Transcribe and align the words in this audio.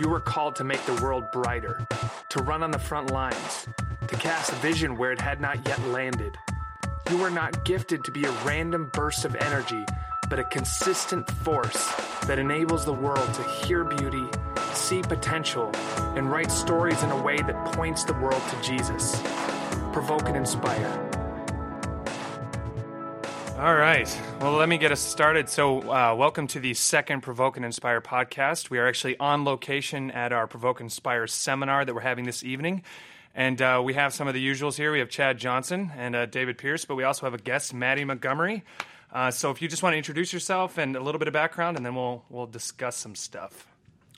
You 0.00 0.08
were 0.08 0.20
called 0.20 0.56
to 0.56 0.64
make 0.64 0.82
the 0.86 0.94
world 1.02 1.30
brighter, 1.30 1.86
to 2.30 2.42
run 2.42 2.62
on 2.62 2.70
the 2.70 2.78
front 2.78 3.10
lines, 3.10 3.68
to 4.08 4.16
cast 4.16 4.50
a 4.50 4.54
vision 4.54 4.96
where 4.96 5.12
it 5.12 5.20
had 5.20 5.42
not 5.42 5.68
yet 5.68 5.78
landed. 5.88 6.38
You 7.10 7.18
were 7.18 7.28
not 7.28 7.66
gifted 7.66 8.02
to 8.04 8.10
be 8.10 8.24
a 8.24 8.30
random 8.42 8.90
burst 8.94 9.26
of 9.26 9.36
energy, 9.36 9.84
but 10.30 10.38
a 10.38 10.44
consistent 10.44 11.30
force 11.30 11.92
that 12.22 12.38
enables 12.38 12.86
the 12.86 12.94
world 12.94 13.34
to 13.34 13.42
hear 13.42 13.84
beauty, 13.84 14.24
see 14.72 15.02
potential, 15.02 15.70
and 16.16 16.32
write 16.32 16.50
stories 16.50 17.02
in 17.02 17.10
a 17.10 17.22
way 17.22 17.36
that 17.36 17.74
points 17.74 18.04
the 18.04 18.14
world 18.14 18.42
to 18.48 18.62
Jesus. 18.62 19.20
Provoke 19.92 20.28
and 20.28 20.36
inspire. 20.38 21.09
All 23.60 23.74
right. 23.74 24.08
Well, 24.40 24.52
let 24.52 24.70
me 24.70 24.78
get 24.78 24.90
us 24.90 25.02
started. 25.02 25.50
So, 25.50 25.80
uh, 25.82 26.14
welcome 26.14 26.46
to 26.46 26.60
the 26.60 26.72
second 26.72 27.20
Provoke 27.20 27.58
and 27.58 27.66
Inspire 27.66 28.00
podcast. 28.00 28.70
We 28.70 28.78
are 28.78 28.88
actually 28.88 29.18
on 29.18 29.44
location 29.44 30.10
at 30.12 30.32
our 30.32 30.46
Provoke 30.46 30.80
and 30.80 30.86
Inspire 30.86 31.26
seminar 31.26 31.84
that 31.84 31.94
we're 31.94 32.00
having 32.00 32.24
this 32.24 32.42
evening. 32.42 32.84
And 33.34 33.60
uh, 33.60 33.82
we 33.84 33.92
have 33.92 34.14
some 34.14 34.28
of 34.28 34.32
the 34.32 34.42
usuals 34.42 34.76
here. 34.76 34.90
We 34.90 35.00
have 35.00 35.10
Chad 35.10 35.36
Johnson 35.36 35.92
and 35.94 36.16
uh, 36.16 36.24
David 36.24 36.56
Pierce, 36.56 36.86
but 36.86 36.94
we 36.94 37.04
also 37.04 37.26
have 37.26 37.34
a 37.34 37.38
guest, 37.38 37.74
Maddie 37.74 38.06
Montgomery. 38.06 38.64
Uh, 39.12 39.30
so, 39.30 39.50
if 39.50 39.60
you 39.60 39.68
just 39.68 39.82
want 39.82 39.92
to 39.92 39.98
introduce 39.98 40.32
yourself 40.32 40.78
and 40.78 40.96
a 40.96 41.00
little 41.00 41.18
bit 41.18 41.28
of 41.28 41.34
background, 41.34 41.76
and 41.76 41.84
then 41.84 41.94
we'll 41.94 42.24
we'll 42.30 42.46
discuss 42.46 42.96
some 42.96 43.14
stuff. 43.14 43.66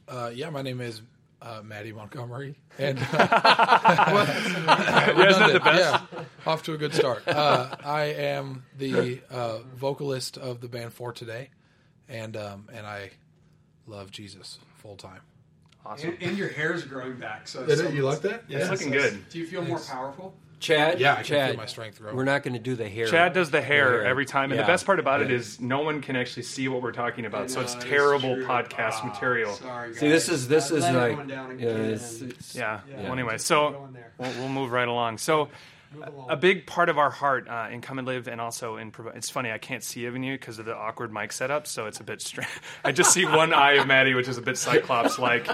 Uh, 0.07 0.31
yeah, 0.33 0.51
my 0.51 0.63
name 0.63 0.81
is 0.81 1.03
uh, 1.43 1.63
Maddie 1.65 1.93
Montgomery, 1.93 2.55
and 2.79 2.99
uh, 2.99 3.03
yeah, 3.13 5.29
isn't 5.29 5.41
that 5.41 5.53
the 5.53 5.61
best? 5.61 6.03
yeah, 6.13 6.21
off 6.47 6.63
to 6.65 6.75
a 6.75 6.79
good 6.79 6.95
start. 6.95 7.27
Uh, 7.27 7.75
I 7.85 8.05
am 8.05 8.65
the 8.79 9.21
uh, 9.31 9.59
vocalist 9.77 10.39
of 10.39 10.61
the 10.61 10.69
band 10.69 10.93
for 10.93 11.13
today, 11.13 11.51
and 12.09 12.37
um, 12.37 12.69
and 12.73 12.87
I 12.87 13.11
love 13.87 14.11
Jesus 14.11 14.59
full 14.79 14.97
time. 14.97 15.21
Awesome. 15.85 16.11
And, 16.11 16.23
and 16.23 16.39
your 16.39 16.49
hair's 16.49 16.85
growing 16.85 17.17
back. 17.17 17.49
So 17.49 17.65
it? 17.65 17.77
some- 17.77 17.95
You 17.97 18.05
like 18.05 18.21
that? 18.21 18.45
Yeah, 18.49 18.59
It's 18.59 18.71
looking 18.71 18.93
so- 18.93 18.99
good. 19.01 19.29
Do 19.31 19.39
you 19.39 19.47
feel 19.47 19.63
more 19.63 19.81
powerful? 19.81 20.35
Chad, 20.63 21.01
Yeah, 21.01 21.15
I 21.15 21.23
can 21.23 21.49
feel 21.49 21.57
my 21.57 21.67
strength 21.67 22.01
growing. 22.01 22.17
We're 22.17 22.25
not 22.25 22.43
going 22.43 22.55
to 22.55 22.61
do 22.61 22.75
the 22.77 22.89
hair. 22.89 23.07
Chad 23.07 23.33
does 23.33 23.51
the 23.51 23.61
hair 23.61 24.03
Yeah. 24.03 24.09
every 24.09 24.25
time, 24.25 24.51
and 24.53 24.59
Yeah. 24.59 24.63
the 24.67 24.73
best 24.73 24.87
part 24.87 24.99
about 25.01 25.21
it 25.21 25.29
Yeah. 25.29 25.37
is 25.37 25.61
no 25.61 25.81
one 25.81 26.01
can 26.01 26.17
actually 26.17 26.45
see 26.45 26.69
what 26.69 26.81
we're 26.83 26.93
talking 26.93 27.27
about, 27.27 27.51
so 27.51 27.61
it's 27.61 27.75
terrible 27.75 28.37
true. 28.37 28.47
podcast 28.47 29.01
Ah, 29.03 29.07
material. 29.13 29.53
Sorry, 29.55 29.91
guys. 29.91 29.99
See, 29.99 30.09
this 30.09 30.29
is 30.29 30.49
this 30.49 30.71
I 30.73 30.77
is 30.77 30.85
like 30.85 31.27
down 31.29 31.59
yeah, 31.59 31.69
it's, 31.69 32.21
it's, 32.23 32.55
Yeah. 32.55 32.81
Yeah. 32.89 33.03
Well, 33.03 33.13
anyway, 33.13 33.39
so 33.39 33.73
go 33.73 33.85
in 33.87 33.93
there. 33.93 34.13
we'll, 34.19 34.31
we'll 34.39 34.49
move 34.49 34.71
right 34.73 34.89
along. 34.89 35.19
So, 35.19 35.35
along. 35.41 35.51
A 36.29 36.37
big 36.37 36.67
part 36.67 36.89
of 36.89 36.99
our 36.99 37.11
heart 37.11 37.49
uh, 37.49 37.69
in 37.71 37.81
Come 37.81 37.99
and 37.99 38.07
Live, 38.07 38.29
and 38.29 38.41
also 38.41 38.77
in 38.77 38.91
Provo- 38.91 39.11
it's 39.15 39.31
funny 39.31 39.51
I 39.53 39.59
can't 39.59 39.83
see 39.85 40.07
even 40.07 40.23
you 40.23 40.35
because 40.39 40.59
of 40.59 40.65
the 40.65 40.75
awkward 40.77 41.13
mic 41.13 41.33
setup, 41.33 41.67
so 41.67 41.87
it's 41.87 42.01
a 42.01 42.05
bit 42.05 42.21
strange. 42.23 42.49
I 42.85 42.93
just 42.93 43.13
see 43.13 43.25
one 43.25 43.53
eye 43.55 43.73
of 43.75 43.87
Maddie, 43.87 44.15
which 44.15 44.29
is 44.29 44.39
a 44.39 44.43
bit 44.43 44.57
Cyclops 44.59 45.19
like. 45.19 45.47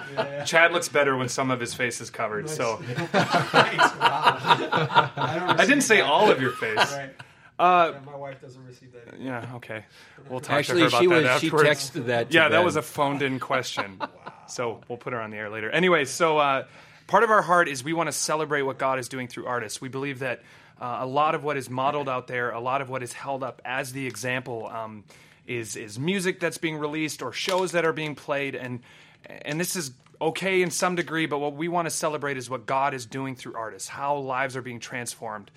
Chad 0.47 0.73
looks 0.73 0.89
better 0.89 1.17
when 1.17 1.29
some 1.29 1.51
of 1.51 1.61
his 1.61 1.75
face 1.75 2.01
is 2.01 2.11
covered. 2.11 2.49
So 2.49 2.77
Thanks. 3.13 3.77
Wow. 3.97 5.11
I, 5.17 5.57
I 5.59 5.67
didn't 5.67 5.83
say 5.83 5.97
that. 5.99 6.07
all 6.07 6.31
of 6.31 6.41
your 6.41 6.53
face. 6.53 6.77
Right. 6.77 7.11
Uh, 7.59 7.93
Yeah, 7.95 8.01
my 8.07 8.17
wife 8.17 8.41
doesn't 8.41 8.65
receive 8.65 8.93
that. 8.93 9.15
either. 9.15 9.23
yeah. 9.23 9.51
Okay. 9.57 9.85
We'll 10.29 10.41
talk 10.41 10.57
actually 10.59 10.83
to 10.83 10.85
her 10.85 10.89
about 10.89 11.01
she 11.01 11.07
that 11.09 11.33
was 11.33 11.41
she 11.41 11.51
texted 11.51 12.07
that. 12.07 12.31
To 12.31 12.35
Yeah, 12.35 12.49
that 12.51 12.65
was 12.65 12.77
a 12.77 12.83
phoned 12.83 13.23
in 13.23 13.41
question. 13.41 14.01
So 14.47 14.81
we'll 14.89 14.99
put 14.99 15.13
her 15.13 15.21
on 15.21 15.31
the 15.31 15.37
air 15.39 15.51
later. 15.51 15.69
Anyway, 15.71 16.05
so 16.05 16.39
uh, 16.39 16.65
part 17.09 17.25
of 17.25 17.31
our 17.31 17.43
heart 17.43 17.69
is 17.69 17.83
we 17.83 17.93
want 17.93 18.07
to 18.07 18.13
celebrate 18.13 18.63
what 18.63 18.79
God 18.79 19.01
is 19.01 19.09
doing 19.09 19.27
through 19.27 19.47
artists. 19.47 19.81
We 19.81 19.89
believe 19.89 20.21
that 20.21 20.43
uh, 20.81 20.99
a 21.01 21.07
lot 21.07 21.35
of 21.35 21.43
what 21.43 21.57
is 21.57 21.69
modeled 21.69 22.09
out 22.09 22.29
there, 22.29 22.51
a 22.51 22.61
lot 22.61 22.81
of 22.81 22.89
what 22.89 23.03
is 23.03 23.13
held 23.13 23.43
up 23.43 23.61
as 23.65 23.93
the 23.93 24.07
example, 24.07 24.69
um, 24.69 25.03
is 25.49 25.75
is 25.75 25.99
music 25.99 26.39
that's 26.39 26.59
being 26.59 26.77
released 26.77 27.23
or 27.23 27.33
shows 27.33 27.73
that 27.73 27.85
are 27.85 27.93
being 27.93 28.15
played, 28.15 28.55
and 28.55 28.81
and 29.27 29.59
this 29.59 29.75
is 29.75 29.91
okay 30.21 30.63
in 30.63 30.71
some 30.71 30.95
degree. 30.95 31.27
But 31.27 31.39
what 31.39 31.55
we 31.55 31.67
want 31.67 31.87
to 31.87 31.91
celebrate 31.91 32.37
is 32.37 32.49
what 32.49 32.67
God 32.67 32.95
is 32.95 33.07
doing 33.07 33.35
through 33.35 33.57
artists, 33.57 33.89
how 33.89 34.19
lives 34.19 34.57
are 34.57 34.63
being 34.63 34.79
transformed. 34.79 35.51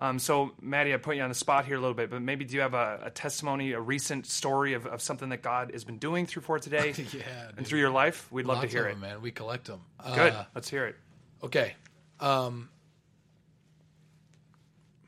Um, 0.00 0.18
so, 0.20 0.52
Maddie, 0.62 0.94
I 0.94 0.96
put 0.96 1.16
you 1.16 1.22
on 1.22 1.28
the 1.28 1.34
spot 1.34 1.64
here 1.64 1.76
a 1.76 1.80
little 1.80 1.94
bit, 1.94 2.08
but 2.08 2.22
maybe 2.22 2.44
do 2.44 2.54
you 2.54 2.60
have 2.60 2.74
a, 2.74 3.00
a 3.04 3.10
testimony, 3.10 3.72
a 3.72 3.80
recent 3.80 4.26
story 4.26 4.74
of, 4.74 4.86
of 4.86 5.02
something 5.02 5.30
that 5.30 5.42
God 5.42 5.72
has 5.72 5.82
been 5.84 5.98
doing 5.98 6.24
through 6.24 6.42
for 6.42 6.58
today 6.60 6.94
Yeah, 7.12 7.22
and 7.48 7.56
dude. 7.56 7.66
through 7.66 7.80
your 7.80 7.90
life? 7.90 8.30
We'd 8.30 8.46
love 8.46 8.58
Lots 8.58 8.70
to 8.70 8.76
hear 8.76 8.86
of 8.86 8.96
it. 8.96 9.00
man. 9.00 9.20
We 9.22 9.32
collect 9.32 9.66
them. 9.66 9.80
Good. 10.14 10.32
Uh, 10.32 10.44
Let's 10.54 10.68
hear 10.70 10.86
it. 10.86 10.94
Okay. 11.42 11.74
Um, 12.20 12.68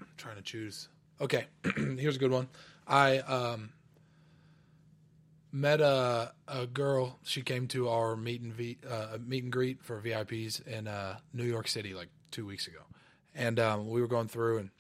I'm 0.01 0.07
trying 0.17 0.37
to 0.37 0.43
choose. 0.43 0.89
Okay. 1.21 1.45
Here's 1.77 2.17
a 2.17 2.19
good 2.19 2.33
one. 2.33 2.49
I 2.89 3.19
um, 3.19 3.71
met 5.53 5.81
a, 5.81 6.33
a 6.49 6.67
girl. 6.67 7.19
She 7.23 7.43
came 7.43 7.69
to 7.69 7.89
our 7.89 8.17
meet 8.17 8.41
and 8.41 8.53
v, 8.53 8.79
uh, 8.89 9.19
meet 9.25 9.45
and 9.45 9.53
greet 9.53 9.83
for 9.85 10.01
VIPs 10.01 10.67
in 10.67 10.89
uh, 10.89 11.19
New 11.33 11.45
York 11.45 11.69
City 11.69 11.95
like 11.95 12.09
two 12.33 12.45
weeks 12.47 12.67
ago, 12.67 12.81
and 13.35 13.59
um, 13.61 13.89
we 13.89 14.01
were 14.01 14.07
going 14.09 14.29
through 14.29 14.59
and 14.59 14.71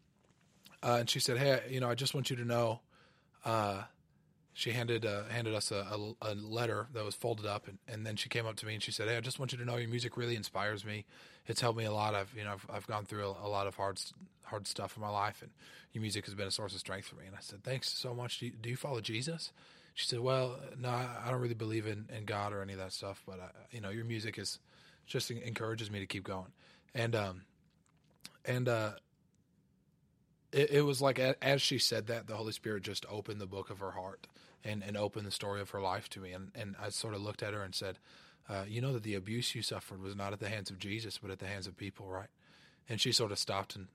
uh, 0.82 0.96
and 1.00 1.10
she 1.10 1.20
said, 1.20 1.38
"Hey, 1.38 1.62
you 1.68 1.80
know, 1.80 1.90
I 1.90 1.94
just 1.94 2.14
want 2.14 2.30
you 2.30 2.36
to 2.36 2.44
know." 2.44 2.80
Uh, 3.44 3.82
she 4.52 4.72
handed 4.72 5.06
uh, 5.06 5.24
handed 5.24 5.54
us 5.54 5.70
a, 5.70 5.76
a, 5.76 6.32
a 6.32 6.34
letter 6.34 6.88
that 6.92 7.04
was 7.04 7.14
folded 7.14 7.46
up, 7.46 7.68
and, 7.68 7.78
and 7.88 8.06
then 8.06 8.16
she 8.16 8.28
came 8.28 8.46
up 8.46 8.56
to 8.56 8.66
me 8.66 8.74
and 8.74 8.82
she 8.82 8.92
said, 8.92 9.08
"Hey, 9.08 9.16
I 9.16 9.20
just 9.20 9.38
want 9.38 9.52
you 9.52 9.58
to 9.58 9.64
know 9.64 9.76
your 9.76 9.88
music 9.88 10.16
really 10.16 10.36
inspires 10.36 10.84
me. 10.84 11.04
It's 11.46 11.60
helped 11.60 11.78
me 11.78 11.84
a 11.84 11.92
lot. 11.92 12.14
I've 12.14 12.32
you 12.36 12.44
know 12.44 12.52
I've, 12.52 12.66
I've 12.72 12.86
gone 12.86 13.04
through 13.04 13.24
a, 13.24 13.46
a 13.46 13.48
lot 13.48 13.66
of 13.66 13.76
hard 13.76 14.00
hard 14.42 14.66
stuff 14.66 14.96
in 14.96 15.02
my 15.02 15.08
life, 15.08 15.42
and 15.42 15.50
your 15.92 16.02
music 16.02 16.26
has 16.26 16.34
been 16.34 16.48
a 16.48 16.50
source 16.50 16.74
of 16.74 16.80
strength 16.80 17.08
for 17.08 17.16
me." 17.16 17.26
And 17.26 17.36
I 17.36 17.40
said, 17.40 17.62
"Thanks 17.62 17.90
so 17.90 18.14
much. 18.14 18.40
Do 18.40 18.46
you, 18.46 18.52
do 18.52 18.68
you 18.68 18.76
follow 18.76 19.00
Jesus?" 19.00 19.52
She 19.94 20.06
said, 20.06 20.20
"Well, 20.20 20.58
no, 20.78 20.88
I, 20.88 21.30
don't 21.30 21.40
really 21.40 21.54
believe 21.54 21.86
in, 21.86 22.08
in 22.16 22.24
God 22.24 22.52
or 22.52 22.62
any 22.62 22.72
of 22.72 22.78
that 22.78 22.92
stuff, 22.92 23.22
but 23.26 23.40
I, 23.40 23.48
you 23.70 23.80
know, 23.80 23.90
your 23.90 24.04
music 24.04 24.38
is 24.38 24.58
just 25.06 25.30
encourages 25.30 25.90
me 25.90 26.00
to 26.00 26.06
keep 26.06 26.24
going." 26.24 26.52
And 26.94 27.14
um, 27.14 27.42
and 28.44 28.68
uh, 28.68 28.92
it, 30.52 30.70
it 30.70 30.82
was 30.82 31.00
like 31.00 31.18
as 31.18 31.62
she 31.62 31.78
said 31.78 32.06
that, 32.08 32.26
the 32.26 32.36
Holy 32.36 32.52
Spirit 32.52 32.82
just 32.82 33.06
opened 33.08 33.40
the 33.40 33.46
book 33.46 33.70
of 33.70 33.78
her 33.78 33.92
heart 33.92 34.26
and, 34.64 34.82
and 34.82 34.96
opened 34.96 35.26
the 35.26 35.32
story 35.32 35.60
of 35.60 35.70
her 35.70 35.80
life 35.80 36.08
to 36.10 36.20
me. 36.20 36.32
And, 36.32 36.50
and 36.54 36.76
I 36.80 36.90
sort 36.90 37.14
of 37.14 37.22
looked 37.22 37.42
at 37.42 37.54
her 37.54 37.62
and 37.62 37.74
said, 37.74 37.98
uh, 38.48 38.64
You 38.68 38.80
know 38.80 38.92
that 38.92 39.02
the 39.02 39.14
abuse 39.14 39.54
you 39.54 39.62
suffered 39.62 40.02
was 40.02 40.16
not 40.16 40.32
at 40.32 40.40
the 40.40 40.48
hands 40.48 40.70
of 40.70 40.78
Jesus, 40.78 41.18
but 41.18 41.30
at 41.30 41.38
the 41.38 41.46
hands 41.46 41.66
of 41.66 41.76
people, 41.76 42.06
right? 42.08 42.28
And 42.88 43.00
she 43.00 43.12
sort 43.12 43.32
of 43.32 43.38
stopped 43.38 43.76
and 43.76 43.88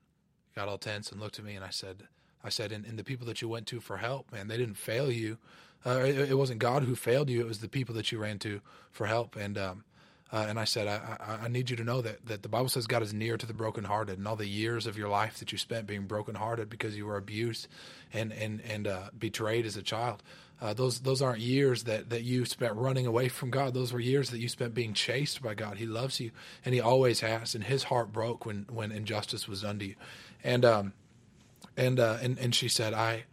got 0.54 0.68
all 0.68 0.78
tense 0.78 1.10
and 1.10 1.20
looked 1.20 1.38
at 1.38 1.44
me. 1.44 1.54
And 1.54 1.64
I 1.64 1.70
said, 1.70 2.04
I 2.42 2.48
said, 2.48 2.72
and, 2.72 2.84
and 2.86 2.98
the 2.98 3.04
people 3.04 3.26
that 3.26 3.42
you 3.42 3.48
went 3.48 3.66
to 3.68 3.80
for 3.80 3.98
help, 3.98 4.32
man, 4.32 4.48
they 4.48 4.56
didn't 4.56 4.78
fail 4.78 5.10
you. 5.10 5.38
Uh, 5.84 6.00
it, 6.00 6.30
it 6.30 6.38
wasn't 6.38 6.58
God 6.58 6.84
who 6.84 6.96
failed 6.96 7.28
you. 7.28 7.40
It 7.40 7.46
was 7.46 7.60
the 7.60 7.68
people 7.68 7.94
that 7.94 8.10
you 8.10 8.18
ran 8.18 8.38
to 8.40 8.60
for 8.90 9.06
help. 9.06 9.36
And, 9.36 9.58
um, 9.58 9.84
uh, 10.32 10.46
and 10.48 10.58
I 10.58 10.64
said, 10.64 10.88
I, 10.88 11.16
I, 11.20 11.44
I 11.44 11.48
need 11.48 11.70
you 11.70 11.76
to 11.76 11.84
know 11.84 12.00
that, 12.00 12.26
that 12.26 12.42
the 12.42 12.48
Bible 12.48 12.68
says 12.68 12.86
God 12.86 13.02
is 13.02 13.14
near 13.14 13.36
to 13.36 13.46
the 13.46 13.54
brokenhearted, 13.54 14.18
and 14.18 14.26
all 14.26 14.34
the 14.34 14.48
years 14.48 14.86
of 14.86 14.98
your 14.98 15.08
life 15.08 15.38
that 15.38 15.52
you 15.52 15.58
spent 15.58 15.86
being 15.86 16.06
brokenhearted 16.06 16.68
because 16.68 16.96
you 16.96 17.06
were 17.06 17.16
abused 17.16 17.68
and 18.12 18.32
and 18.32 18.60
and 18.62 18.88
uh, 18.88 19.10
betrayed 19.16 19.66
as 19.66 19.76
a 19.76 19.82
child. 19.82 20.22
Uh, 20.60 20.74
those 20.74 21.00
those 21.00 21.22
aren't 21.22 21.40
years 21.40 21.84
that, 21.84 22.10
that 22.10 22.22
you 22.22 22.44
spent 22.44 22.74
running 22.74 23.06
away 23.06 23.28
from 23.28 23.50
God. 23.50 23.72
Those 23.72 23.92
were 23.92 24.00
years 24.00 24.30
that 24.30 24.38
you 24.38 24.48
spent 24.48 24.74
being 24.74 24.94
chased 24.94 25.42
by 25.42 25.54
God. 25.54 25.76
He 25.76 25.86
loves 25.86 26.18
you, 26.18 26.32
and 26.64 26.74
He 26.74 26.80
always 26.80 27.20
has. 27.20 27.54
And 27.54 27.62
His 27.62 27.84
heart 27.84 28.12
broke 28.12 28.44
when 28.44 28.66
when 28.68 28.90
injustice 28.90 29.46
was 29.46 29.62
done 29.62 29.78
to 29.78 29.86
you. 29.86 29.94
And 30.42 30.64
um, 30.64 30.92
and 31.76 32.00
uh, 32.00 32.18
and 32.20 32.36
and 32.38 32.52
she 32.52 32.68
said, 32.68 32.94
I 32.94 33.24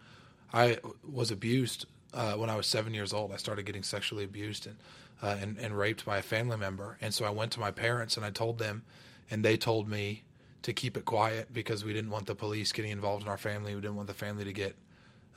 I 0.53 0.77
was 1.09 1.31
abused 1.31 1.87
uh, 2.13 2.33
when 2.33 2.51
I 2.51 2.55
was 2.55 2.67
seven 2.67 2.93
years 2.93 3.13
old. 3.13 3.31
I 3.31 3.37
started 3.37 3.65
getting 3.65 3.83
sexually 3.83 4.23
abused 4.23 4.67
and, 4.67 4.75
uh, 5.23 5.38
and 5.41 5.57
and 5.57 5.78
raped 5.78 6.06
by 6.06 6.17
a 6.17 6.22
family 6.22 6.57
member. 6.57 6.97
And 7.01 7.13
so 7.13 7.25
I 7.25 7.29
went 7.29 7.53
to 7.53 7.59
my 7.59 7.72
parents 7.72 8.17
and 8.17 8.25
I 8.25 8.29
told 8.29 8.59
them, 8.59 8.84
and 9.31 9.44
they 9.44 9.57
told 9.57 9.88
me 9.88 10.23
to 10.63 10.73
keep 10.73 10.97
it 10.97 11.06
quiet 11.06 11.51
because 11.53 11.84
we 11.84 11.94
didn't 11.94 12.11
want 12.11 12.25
the 12.25 12.35
police 12.35 12.72
getting 12.72 12.91
involved 12.91 13.23
in 13.23 13.29
our 13.29 13.38
family. 13.38 13.73
We 13.73 13.81
didn't 13.81 13.95
want 13.95 14.07
the 14.07 14.13
family 14.13 14.44
to 14.44 14.53
get 14.53 14.75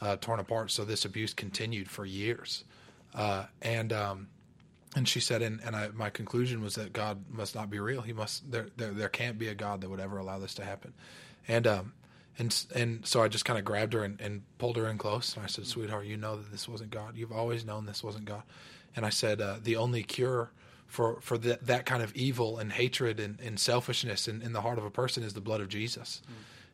uh, 0.00 0.16
torn 0.16 0.40
apart. 0.40 0.70
So 0.70 0.84
this 0.84 1.04
abuse 1.04 1.32
continued 1.32 1.88
for 1.88 2.04
years. 2.04 2.64
Uh, 3.14 3.44
and 3.62 3.92
um, 3.92 4.28
and 4.96 5.08
she 5.08 5.20
said, 5.20 5.42
and, 5.42 5.60
and 5.64 5.76
I, 5.76 5.88
my 5.88 6.10
conclusion 6.10 6.62
was 6.62 6.74
that 6.74 6.92
God 6.92 7.24
must 7.30 7.54
not 7.54 7.70
be 7.70 7.78
real. 7.78 8.02
He 8.02 8.12
must 8.12 8.50
there, 8.50 8.68
there 8.76 8.90
there 8.90 9.08
can't 9.08 9.38
be 9.38 9.48
a 9.48 9.54
God 9.54 9.80
that 9.82 9.90
would 9.90 10.00
ever 10.00 10.18
allow 10.18 10.38
this 10.38 10.54
to 10.54 10.64
happen. 10.64 10.94
And 11.46 11.66
um 11.66 11.92
and 12.38 12.64
and 12.74 13.06
so 13.06 13.22
I 13.22 13.28
just 13.28 13.44
kind 13.44 13.58
of 13.58 13.64
grabbed 13.64 13.92
her 13.92 14.02
and, 14.02 14.20
and 14.20 14.42
pulled 14.58 14.76
her 14.76 14.88
in 14.88 14.98
close. 14.98 15.34
And 15.36 15.44
I 15.44 15.48
said, 15.48 15.66
"Sweetheart, 15.66 16.06
you 16.06 16.16
know 16.16 16.36
that 16.36 16.50
this 16.50 16.68
wasn't 16.68 16.90
God. 16.90 17.16
You've 17.16 17.32
always 17.32 17.64
known 17.64 17.86
this 17.86 18.02
wasn't 18.02 18.24
God." 18.24 18.42
And 18.96 19.06
I 19.06 19.10
said, 19.10 19.40
uh, 19.40 19.56
"The 19.62 19.76
only 19.76 20.02
cure 20.02 20.50
for 20.86 21.20
for 21.20 21.38
that 21.38 21.66
that 21.66 21.84
kind 21.84 22.02
of 22.02 22.14
evil 22.16 22.58
and 22.58 22.72
hatred 22.72 23.20
and, 23.20 23.38
and 23.40 23.60
selfishness 23.60 24.26
in, 24.26 24.42
in 24.42 24.52
the 24.52 24.62
heart 24.62 24.78
of 24.78 24.84
a 24.84 24.90
person 24.90 25.22
is 25.22 25.34
the 25.34 25.40
blood 25.40 25.60
of 25.60 25.68
Jesus." 25.68 26.22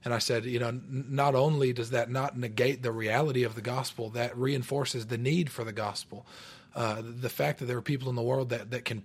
And 0.04 0.12
I 0.12 0.18
said, 0.18 0.44
you 0.44 0.58
know, 0.58 0.68
n- 0.68 1.06
not 1.10 1.34
only 1.34 1.72
does 1.72 1.90
that 1.90 2.10
not 2.10 2.36
negate 2.36 2.82
the 2.82 2.90
reality 2.90 3.44
of 3.44 3.54
the 3.54 3.60
gospel, 3.60 4.10
that 4.10 4.36
reinforces 4.36 5.06
the 5.06 5.18
need 5.18 5.48
for 5.50 5.64
the 5.64 5.72
gospel. 5.72 6.26
Uh, 6.74 7.02
the 7.04 7.28
fact 7.28 7.58
that 7.58 7.66
there 7.66 7.76
are 7.76 7.82
people 7.82 8.08
in 8.08 8.16
the 8.16 8.22
world 8.22 8.48
that, 8.48 8.70
that 8.70 8.84
can 8.84 9.04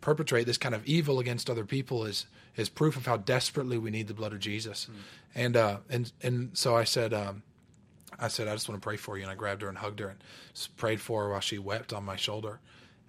perpetrate 0.00 0.46
this 0.46 0.58
kind 0.58 0.74
of 0.74 0.86
evil 0.86 1.18
against 1.18 1.50
other 1.50 1.64
people 1.64 2.04
is 2.04 2.26
is 2.56 2.68
proof 2.68 2.96
of 2.96 3.06
how 3.06 3.16
desperately 3.16 3.78
we 3.78 3.90
need 3.90 4.08
the 4.08 4.14
blood 4.14 4.32
of 4.32 4.40
Jesus. 4.40 4.88
And 5.34 5.56
uh, 5.56 5.78
and 5.88 6.12
and 6.22 6.50
so 6.56 6.76
I 6.76 6.84
said, 6.84 7.12
um, 7.12 7.42
I 8.18 8.28
said, 8.28 8.48
I 8.48 8.52
just 8.52 8.68
want 8.68 8.80
to 8.80 8.84
pray 8.84 8.96
for 8.96 9.16
you. 9.16 9.22
And 9.22 9.30
I 9.30 9.34
grabbed 9.34 9.62
her 9.62 9.68
and 9.68 9.78
hugged 9.78 10.00
her 10.00 10.08
and 10.08 10.18
prayed 10.76 11.00
for 11.00 11.24
her 11.24 11.30
while 11.30 11.40
she 11.40 11.58
wept 11.58 11.92
on 11.92 12.04
my 12.04 12.16
shoulder. 12.16 12.60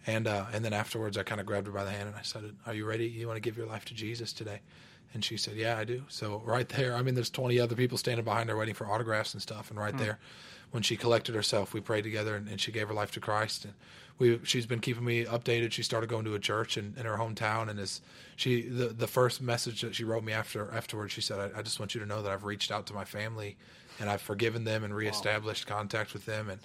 And 0.07 0.27
uh, 0.27 0.45
and 0.53 0.63
then 0.63 0.73
afterwards, 0.73 1.17
I 1.17 1.23
kind 1.23 1.41
of 1.41 1.47
grabbed 1.47 1.67
her 1.67 1.73
by 1.73 1.83
the 1.83 1.91
hand 1.91 2.07
and 2.07 2.15
I 2.15 2.21
said, 2.21 2.55
"Are 2.65 2.73
you 2.73 2.85
ready? 2.85 3.05
You 3.05 3.27
want 3.27 3.37
to 3.37 3.41
give 3.41 3.57
your 3.57 3.67
life 3.67 3.85
to 3.85 3.93
Jesus 3.93 4.31
today?" 4.31 4.61
And 5.13 5.25
she 5.25 5.35
said, 5.35 5.55
"Yeah, 5.55 5.77
I 5.77 5.83
do." 5.83 6.03
So 6.07 6.41
right 6.45 6.69
there, 6.69 6.95
I 6.95 7.01
mean, 7.01 7.15
there's 7.15 7.29
20 7.29 7.59
other 7.59 7.75
people 7.75 7.97
standing 7.97 8.23
behind 8.23 8.49
her 8.49 8.57
waiting 8.57 8.75
for 8.75 8.89
autographs 8.89 9.33
and 9.33 9.41
stuff. 9.41 9.69
And 9.69 9.79
right 9.79 9.97
there, 9.97 10.19
when 10.71 10.83
she 10.83 10.95
collected 10.95 11.35
herself, 11.35 11.73
we 11.73 11.81
prayed 11.81 12.03
together 12.03 12.35
and, 12.35 12.47
and 12.47 12.61
she 12.61 12.71
gave 12.71 12.87
her 12.87 12.93
life 12.93 13.11
to 13.11 13.19
Christ. 13.19 13.65
And 13.65 13.73
we 14.19 14.39
she's 14.43 14.65
been 14.65 14.79
keeping 14.79 15.03
me 15.03 15.25
updated. 15.25 15.71
She 15.71 15.83
started 15.83 16.09
going 16.09 16.25
to 16.25 16.35
a 16.35 16.39
church 16.39 16.77
in, 16.77 16.93
in 16.97 17.05
her 17.05 17.17
hometown, 17.17 17.69
and 17.69 17.79
is 17.79 18.01
she 18.35 18.61
the 18.61 18.87
the 18.87 19.07
first 19.07 19.41
message 19.41 19.81
that 19.81 19.95
she 19.95 20.03
wrote 20.03 20.23
me 20.23 20.33
after 20.33 20.71
afterwards. 20.71 21.13
She 21.13 21.21
said, 21.21 21.51
I, 21.55 21.59
"I 21.59 21.61
just 21.61 21.79
want 21.79 21.93
you 21.93 22.01
to 22.01 22.07
know 22.07 22.21
that 22.21 22.31
I've 22.31 22.45
reached 22.45 22.71
out 22.71 22.85
to 22.87 22.93
my 22.93 23.05
family." 23.05 23.57
And 23.99 24.09
I've 24.09 24.21
forgiven 24.21 24.63
them 24.63 24.83
and 24.83 24.95
reestablished 24.95 25.67
contact 25.67 26.13
with 26.13 26.25
them, 26.25 26.49
and 26.49 26.59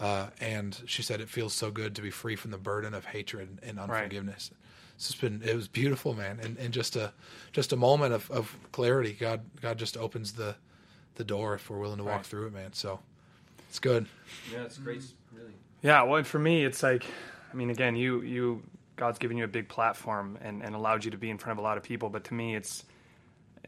uh, 0.00 0.28
and 0.40 0.80
she 0.86 1.02
said 1.02 1.20
it 1.20 1.28
feels 1.28 1.52
so 1.52 1.70
good 1.70 1.94
to 1.96 2.02
be 2.02 2.10
free 2.10 2.34
from 2.34 2.50
the 2.50 2.58
burden 2.58 2.94
of 2.94 3.04
hatred 3.04 3.58
and 3.62 3.78
unforgiveness. 3.78 4.50
It's 4.94 5.08
just 5.08 5.20
been 5.20 5.42
it 5.44 5.54
was 5.54 5.68
beautiful, 5.68 6.14
man, 6.14 6.40
and 6.42 6.56
and 6.56 6.72
just 6.72 6.96
a 6.96 7.12
just 7.52 7.72
a 7.72 7.76
moment 7.76 8.14
of, 8.14 8.30
of 8.30 8.56
clarity. 8.72 9.12
God 9.12 9.42
God 9.60 9.78
just 9.78 9.96
opens 9.96 10.32
the 10.32 10.56
the 11.16 11.24
door 11.24 11.54
if 11.54 11.68
we're 11.68 11.78
willing 11.78 11.98
to 11.98 12.04
walk 12.04 12.24
through 12.24 12.46
it, 12.46 12.54
man. 12.54 12.72
So 12.72 13.00
it's 13.68 13.78
good. 13.78 14.06
Yeah, 14.52 14.62
it's 14.62 14.78
great. 14.78 15.02
Really. 15.32 15.52
Yeah, 15.82 16.02
well, 16.04 16.16
and 16.16 16.26
for 16.26 16.38
me, 16.38 16.64
it's 16.64 16.82
like, 16.82 17.04
I 17.52 17.54
mean, 17.56 17.70
again, 17.70 17.96
you 17.96 18.22
you 18.22 18.62
God's 18.96 19.18
given 19.18 19.36
you 19.36 19.44
a 19.44 19.48
big 19.48 19.68
platform 19.68 20.38
and, 20.40 20.62
and 20.62 20.74
allowed 20.74 21.04
you 21.04 21.10
to 21.10 21.18
be 21.18 21.30
in 21.30 21.38
front 21.38 21.58
of 21.58 21.62
a 21.62 21.66
lot 21.66 21.76
of 21.76 21.84
people, 21.84 22.08
but 22.08 22.24
to 22.24 22.34
me, 22.34 22.56
it's 22.56 22.84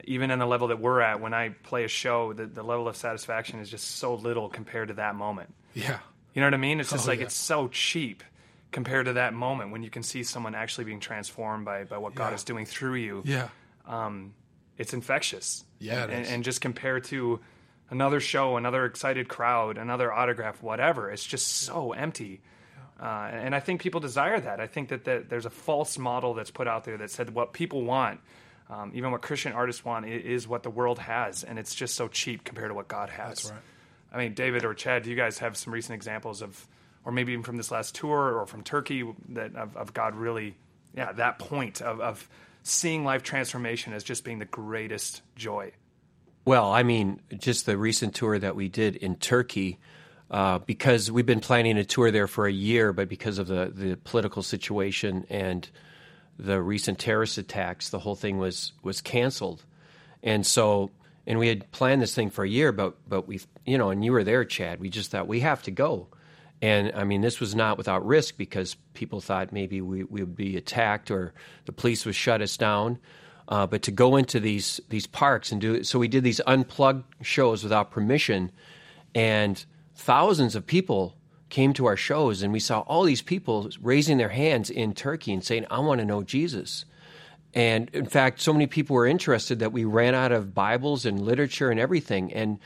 even 0.04 0.30
in 0.30 0.38
the 0.38 0.46
level 0.46 0.68
that 0.68 0.80
we're 0.80 1.00
at. 1.00 1.20
When 1.20 1.34
I 1.34 1.50
play 1.50 1.84
a 1.84 1.88
show, 1.88 2.32
the, 2.32 2.46
the 2.46 2.62
level 2.62 2.88
of 2.88 2.96
satisfaction 2.96 3.60
is 3.60 3.70
just 3.70 3.96
so 3.96 4.14
little 4.14 4.48
compared 4.48 4.88
to 4.88 4.94
that 4.94 5.14
moment. 5.14 5.52
Yeah, 5.74 5.98
You 6.34 6.40
know 6.40 6.46
what 6.46 6.54
I 6.54 6.58
mean? 6.58 6.80
It's 6.80 6.90
just 6.90 7.06
Oh, 7.06 7.10
like 7.10 7.20
yeah. 7.20 7.26
it's 7.26 7.34
so 7.34 7.68
cheap 7.68 8.22
compared 8.72 9.06
to 9.06 9.14
that 9.14 9.34
moment 9.34 9.72
when 9.72 9.82
you 9.82 9.90
can 9.90 10.02
see 10.02 10.22
someone 10.22 10.54
actually 10.54 10.84
being 10.84 11.00
transformed 11.00 11.64
by 11.64 11.84
by 11.84 11.98
what 11.98 12.14
God 12.14 12.32
is 12.34 12.44
doing 12.44 12.66
through 12.66 12.94
you. 12.96 13.22
yeah, 13.24 13.48
It's 14.78 14.92
infectious. 14.94 15.64
Yeah, 15.78 16.04
it 16.04 16.10
and, 16.10 16.26
and 16.26 16.44
just 16.44 16.60
compared 16.60 17.04
to 17.04 17.40
another 17.90 18.20
show, 18.20 18.56
another 18.56 18.84
excited 18.84 19.28
crowd, 19.28 19.76
another 19.78 20.12
autograph, 20.12 20.62
whatever, 20.62 21.10
it's 21.10 21.24
just 21.24 21.46
so 21.48 21.92
empty. 21.92 22.40
Uh, 23.00 23.30
and 23.32 23.54
I 23.54 23.60
think 23.60 23.80
people 23.80 24.00
desire 24.00 24.38
that. 24.40 24.60
I 24.60 24.66
think 24.66 24.90
that, 24.90 25.04
that 25.04 25.28
there's 25.30 25.46
a 25.46 25.50
false 25.50 25.96
model 25.98 26.34
that's 26.34 26.50
put 26.50 26.68
out 26.68 26.84
there 26.84 26.98
that 26.98 27.10
said 27.10 27.34
what 27.34 27.52
people 27.54 27.82
want, 27.84 28.20
um, 28.70 28.92
even 28.94 29.10
what 29.10 29.20
Christian 29.20 29.52
artists 29.52 29.84
want, 29.84 30.06
i- 30.06 30.08
is 30.08 30.46
what 30.46 30.62
the 30.62 30.70
world 30.70 30.98
has, 31.00 31.42
and 31.44 31.58
it's 31.58 31.74
just 31.74 31.94
so 31.94 32.08
cheap 32.08 32.44
compared 32.44 32.70
to 32.70 32.74
what 32.74 32.88
God 32.88 33.10
has. 33.10 33.28
That's 33.42 33.50
right. 33.50 33.60
I 34.12 34.18
mean, 34.18 34.34
David 34.34 34.64
or 34.64 34.74
Chad, 34.74 35.02
do 35.02 35.10
you 35.10 35.16
guys 35.16 35.38
have 35.38 35.56
some 35.56 35.72
recent 35.72 35.94
examples 35.94 36.42
of, 36.42 36.66
or 37.04 37.12
maybe 37.12 37.32
even 37.32 37.42
from 37.44 37.56
this 37.56 37.70
last 37.70 37.94
tour 37.94 38.38
or 38.38 38.46
from 38.46 38.62
Turkey, 38.62 39.04
that 39.30 39.54
of, 39.56 39.76
of 39.76 39.92
God 39.94 40.14
really, 40.14 40.56
yeah, 40.94 41.12
that 41.12 41.38
point 41.38 41.80
of, 41.80 42.00
of 42.00 42.28
seeing 42.62 43.04
life 43.04 43.22
transformation 43.22 43.92
as 43.92 44.04
just 44.04 44.24
being 44.24 44.38
the 44.38 44.44
greatest 44.46 45.22
joy? 45.36 45.72
Well, 46.44 46.72
I 46.72 46.82
mean, 46.82 47.20
just 47.38 47.66
the 47.66 47.76
recent 47.76 48.14
tour 48.14 48.38
that 48.38 48.56
we 48.56 48.68
did 48.68 48.96
in 48.96 49.16
Turkey, 49.16 49.78
uh, 50.30 50.58
because 50.58 51.10
we've 51.10 51.26
been 51.26 51.40
planning 51.40 51.76
a 51.76 51.84
tour 51.84 52.10
there 52.10 52.26
for 52.26 52.46
a 52.46 52.52
year, 52.52 52.92
but 52.92 53.08
because 53.08 53.38
of 53.38 53.46
the, 53.46 53.70
the 53.72 53.96
political 53.96 54.42
situation 54.42 55.26
and 55.30 55.68
the 56.38 56.60
recent 56.60 56.98
terrorist 56.98 57.38
attacks, 57.38 57.90
the 57.90 57.98
whole 57.98 58.16
thing 58.16 58.38
was 58.38 58.72
was 58.82 59.00
canceled. 59.00 59.64
And 60.22 60.46
so, 60.46 60.90
and 61.26 61.38
we 61.38 61.48
had 61.48 61.70
planned 61.70 62.02
this 62.02 62.14
thing 62.14 62.30
for 62.30 62.44
a 62.44 62.48
year, 62.48 62.72
but 62.72 62.96
but 63.08 63.26
we, 63.26 63.40
you 63.64 63.78
know, 63.78 63.90
and 63.90 64.04
you 64.04 64.12
were 64.12 64.24
there, 64.24 64.44
Chad. 64.44 64.80
We 64.80 64.90
just 64.90 65.10
thought 65.10 65.26
we 65.26 65.40
have 65.40 65.62
to 65.64 65.70
go. 65.70 66.08
And 66.62 66.92
I 66.94 67.04
mean, 67.04 67.22
this 67.22 67.40
was 67.40 67.54
not 67.54 67.78
without 67.78 68.04
risk 68.06 68.36
because 68.36 68.76
people 68.92 69.20
thought 69.20 69.52
maybe 69.52 69.80
we, 69.80 70.04
we 70.04 70.20
would 70.20 70.36
be 70.36 70.56
attacked 70.56 71.10
or 71.10 71.32
the 71.64 71.72
police 71.72 72.04
would 72.04 72.14
shut 72.14 72.42
us 72.42 72.56
down. 72.56 72.98
Uh, 73.48 73.66
but 73.66 73.82
to 73.82 73.90
go 73.90 74.16
into 74.16 74.38
these 74.38 74.80
these 74.88 75.06
parks 75.06 75.50
and 75.50 75.60
do 75.60 75.74
it, 75.74 75.86
so 75.86 75.98
we 75.98 76.06
did 76.08 76.22
these 76.22 76.40
unplugged 76.46 77.04
shows 77.22 77.64
without 77.64 77.90
permission, 77.90 78.52
and 79.14 79.64
thousands 79.94 80.54
of 80.54 80.66
people 80.66 81.16
came 81.50 81.72
to 81.74 81.86
our 81.86 81.96
shows, 81.96 82.42
and 82.42 82.52
we 82.52 82.60
saw 82.60 82.80
all 82.80 83.02
these 83.04 83.22
people 83.22 83.68
raising 83.82 84.16
their 84.18 84.30
hands 84.30 84.70
in 84.70 84.94
Turkey 84.94 85.32
and 85.32 85.44
saying, 85.44 85.66
"I 85.70 85.80
want 85.80 85.98
to 86.00 86.04
know 86.06 86.22
Jesus." 86.22 86.84
And 87.52 87.90
in 87.92 88.06
fact, 88.06 88.40
so 88.40 88.52
many 88.52 88.66
people 88.66 88.94
were 88.94 89.06
interested 89.06 89.58
that 89.58 89.72
we 89.72 89.84
ran 89.84 90.14
out 90.14 90.32
of 90.32 90.54
Bibles 90.54 91.04
and 91.04 91.20
literature 91.20 91.70
and 91.70 91.80
everything. 91.80 92.32
And 92.32 92.58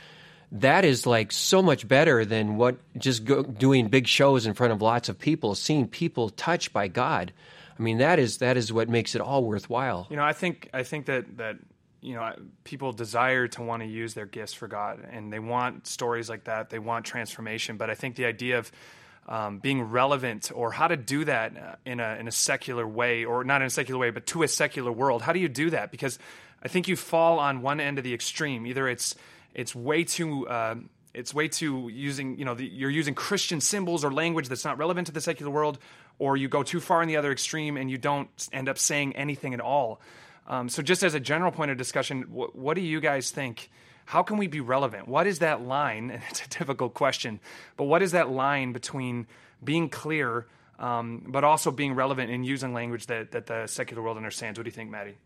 that 0.53 0.85
is 0.85 1.07
like 1.07 1.33
so 1.33 1.63
much 1.63 1.89
better 1.89 2.25
than 2.25 2.57
what 2.57 2.77
just 2.99 3.25
go, 3.25 3.43
doing 3.43 3.89
big 3.89 4.07
shows 4.07 4.47
in 4.47 4.55
front 4.55 4.73
of 4.73 4.83
lots 4.83 5.09
of 5.09 5.19
people, 5.19 5.55
seeing 5.55 5.89
people 5.89 6.29
touched 6.31 6.73
by 6.73 6.89
God. 6.89 7.33
I 7.79 7.83
mean, 7.83 7.99
that 7.99 8.19
is 8.19 8.39
that 8.39 8.57
is 8.57 8.73
what 8.73 8.89
makes 8.89 9.15
it 9.15 9.21
all 9.21 9.45
worthwhile. 9.45 10.07
You 10.11 10.17
know, 10.17 10.25
I 10.25 10.33
think 10.33 10.69
I 10.73 10.83
think 10.83 11.07
that 11.07 11.39
that 11.39 11.57
you 12.05 12.15
know 12.15 12.35
people 12.65 12.93
desire 12.93 13.49
to 13.49 13.63
want 13.63 13.83
to 13.83 13.89
use 13.89 14.13
their 14.13 14.27
gifts 14.27 14.53
for 14.53 14.69
God, 14.69 15.01
and 15.11 15.33
they 15.33 15.39
want 15.39 15.87
stories 15.87 16.29
like 16.29 16.45
that. 16.45 16.69
They 16.69 16.79
want 16.79 17.07
transformation, 17.07 17.79
but 17.79 17.89
I 17.89 17.95
think 17.95 18.17
the 18.17 18.27
idea 18.27 18.59
of 18.59 18.71
um, 19.27 19.59
being 19.59 19.83
relevant 19.83 20.53
or 20.55 20.71
how 20.71 20.87
to 20.87 20.99
do 20.99 21.25
that 21.25 21.57
uh, 21.57 21.77
in 21.87 22.01
a 22.01 22.17
in 22.21 22.29
a 22.29 22.33
secular 22.33 22.87
way, 22.87 23.25
or 23.25 23.43
not 23.43 23.63
in 23.63 23.67
a 23.67 23.71
secular 23.71 23.99
way, 23.99 24.11
but 24.11 24.27
to 24.27 24.43
a 24.43 24.49
secular 24.49 24.93
world. 24.93 25.23
How 25.23 25.33
do 25.33 25.39
you 25.41 25.49
do 25.49 25.71
that? 25.71 25.91
Because 25.91 26.19
I 26.63 26.69
think 26.69 26.89
you 26.89 26.97
fall 26.97 27.39
on 27.39 27.63
one 27.63 27.81
end 27.81 27.97
of 27.97 28.05
the 28.05 28.13
extreme. 28.13 28.67
Either 28.67 28.87
it's 28.87 29.15
it's 29.55 29.75
way 29.75 30.05
too. 30.05 30.47
Uh, 30.47 30.77
it's 31.15 31.33
way 31.33 31.49
too 31.49 31.89
using 31.89 32.39
you 32.39 32.45
know 32.45 32.55
the, 32.55 32.67
you're 32.67 32.91
using 32.91 33.15
Christian 33.15 33.63
symbols 33.63 34.05
or 34.05 34.13
language 34.13 34.49
that's 34.49 34.65
not 34.65 34.77
relevant 34.77 35.07
to 35.07 35.13
the 35.13 35.23
secular 35.23 35.51
world, 35.51 35.79
or 36.19 36.37
you 36.37 36.49
go 36.49 36.63
too 36.63 36.81
far 36.81 37.01
in 37.01 37.09
the 37.09 37.17
other 37.17 37.33
extreme 37.33 37.79
and 37.79 37.91
you 37.91 37.97
don't 37.97 38.29
end 38.53 38.69
up 38.69 38.79
saying 38.79 39.17
anything 39.17 39.55
at 39.55 39.61
all. 39.61 40.01
Um, 40.47 40.69
so, 40.69 40.83
just 40.83 41.03
as 41.03 41.15
a 41.15 41.21
general 41.21 41.51
point 41.51 41.71
of 41.71 41.79
discussion, 41.79 42.23
wh- 42.23 42.55
what 42.55 42.75
do 42.75 42.81
you 42.81 43.01
guys 43.01 43.31
think? 43.31 43.71
How 44.07 44.23
can 44.23 44.37
we 44.37 44.47
be 44.47 44.61
relevant? 44.61 45.09
What 45.09 45.27
is 45.27 45.39
that 45.39 45.63
line? 45.63 46.11
And 46.11 46.23
it's 46.31 46.45
a 46.45 46.49
difficult 46.49 46.95
question, 46.95 47.41
but 47.77 47.85
what 47.85 48.03
is 48.03 48.13
that 48.13 48.31
line 48.31 48.73
between 48.73 49.27
being 49.63 49.89
clear, 49.89 50.47
um, 50.79 51.25
but 51.29 51.45
also 51.45 51.71
being 51.71 51.95
relevant 51.95 52.31
and 52.31 52.45
using 52.45 52.75
language 52.75 53.07
that, 53.07 53.33
that 53.33 53.47
the 53.47 53.67
secular 53.67 54.03
world 54.03 54.19
understands? 54.19 54.59
What 54.59 54.65
do 54.65 54.69
you 54.69 54.73
think, 54.73 54.91
Maddie? 54.91 55.17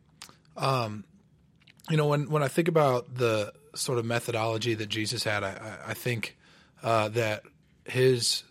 you 1.91 1.97
know 1.97 2.07
when 2.07 2.31
when 2.31 2.43
I 2.43 2.49
think 2.49 2.69
about 2.69 3.15
the 3.15 3.53
sort 3.75 3.99
of 3.99 4.05
methodology 4.05 4.75
that 4.75 4.89
Jesus 4.89 5.25
had, 5.25 5.43
I, 5.43 5.51
I, 5.51 5.91
I 5.91 5.95
think 5.95 6.37
uh, 6.83 7.09
that 7.11 7.43
his 7.85 8.45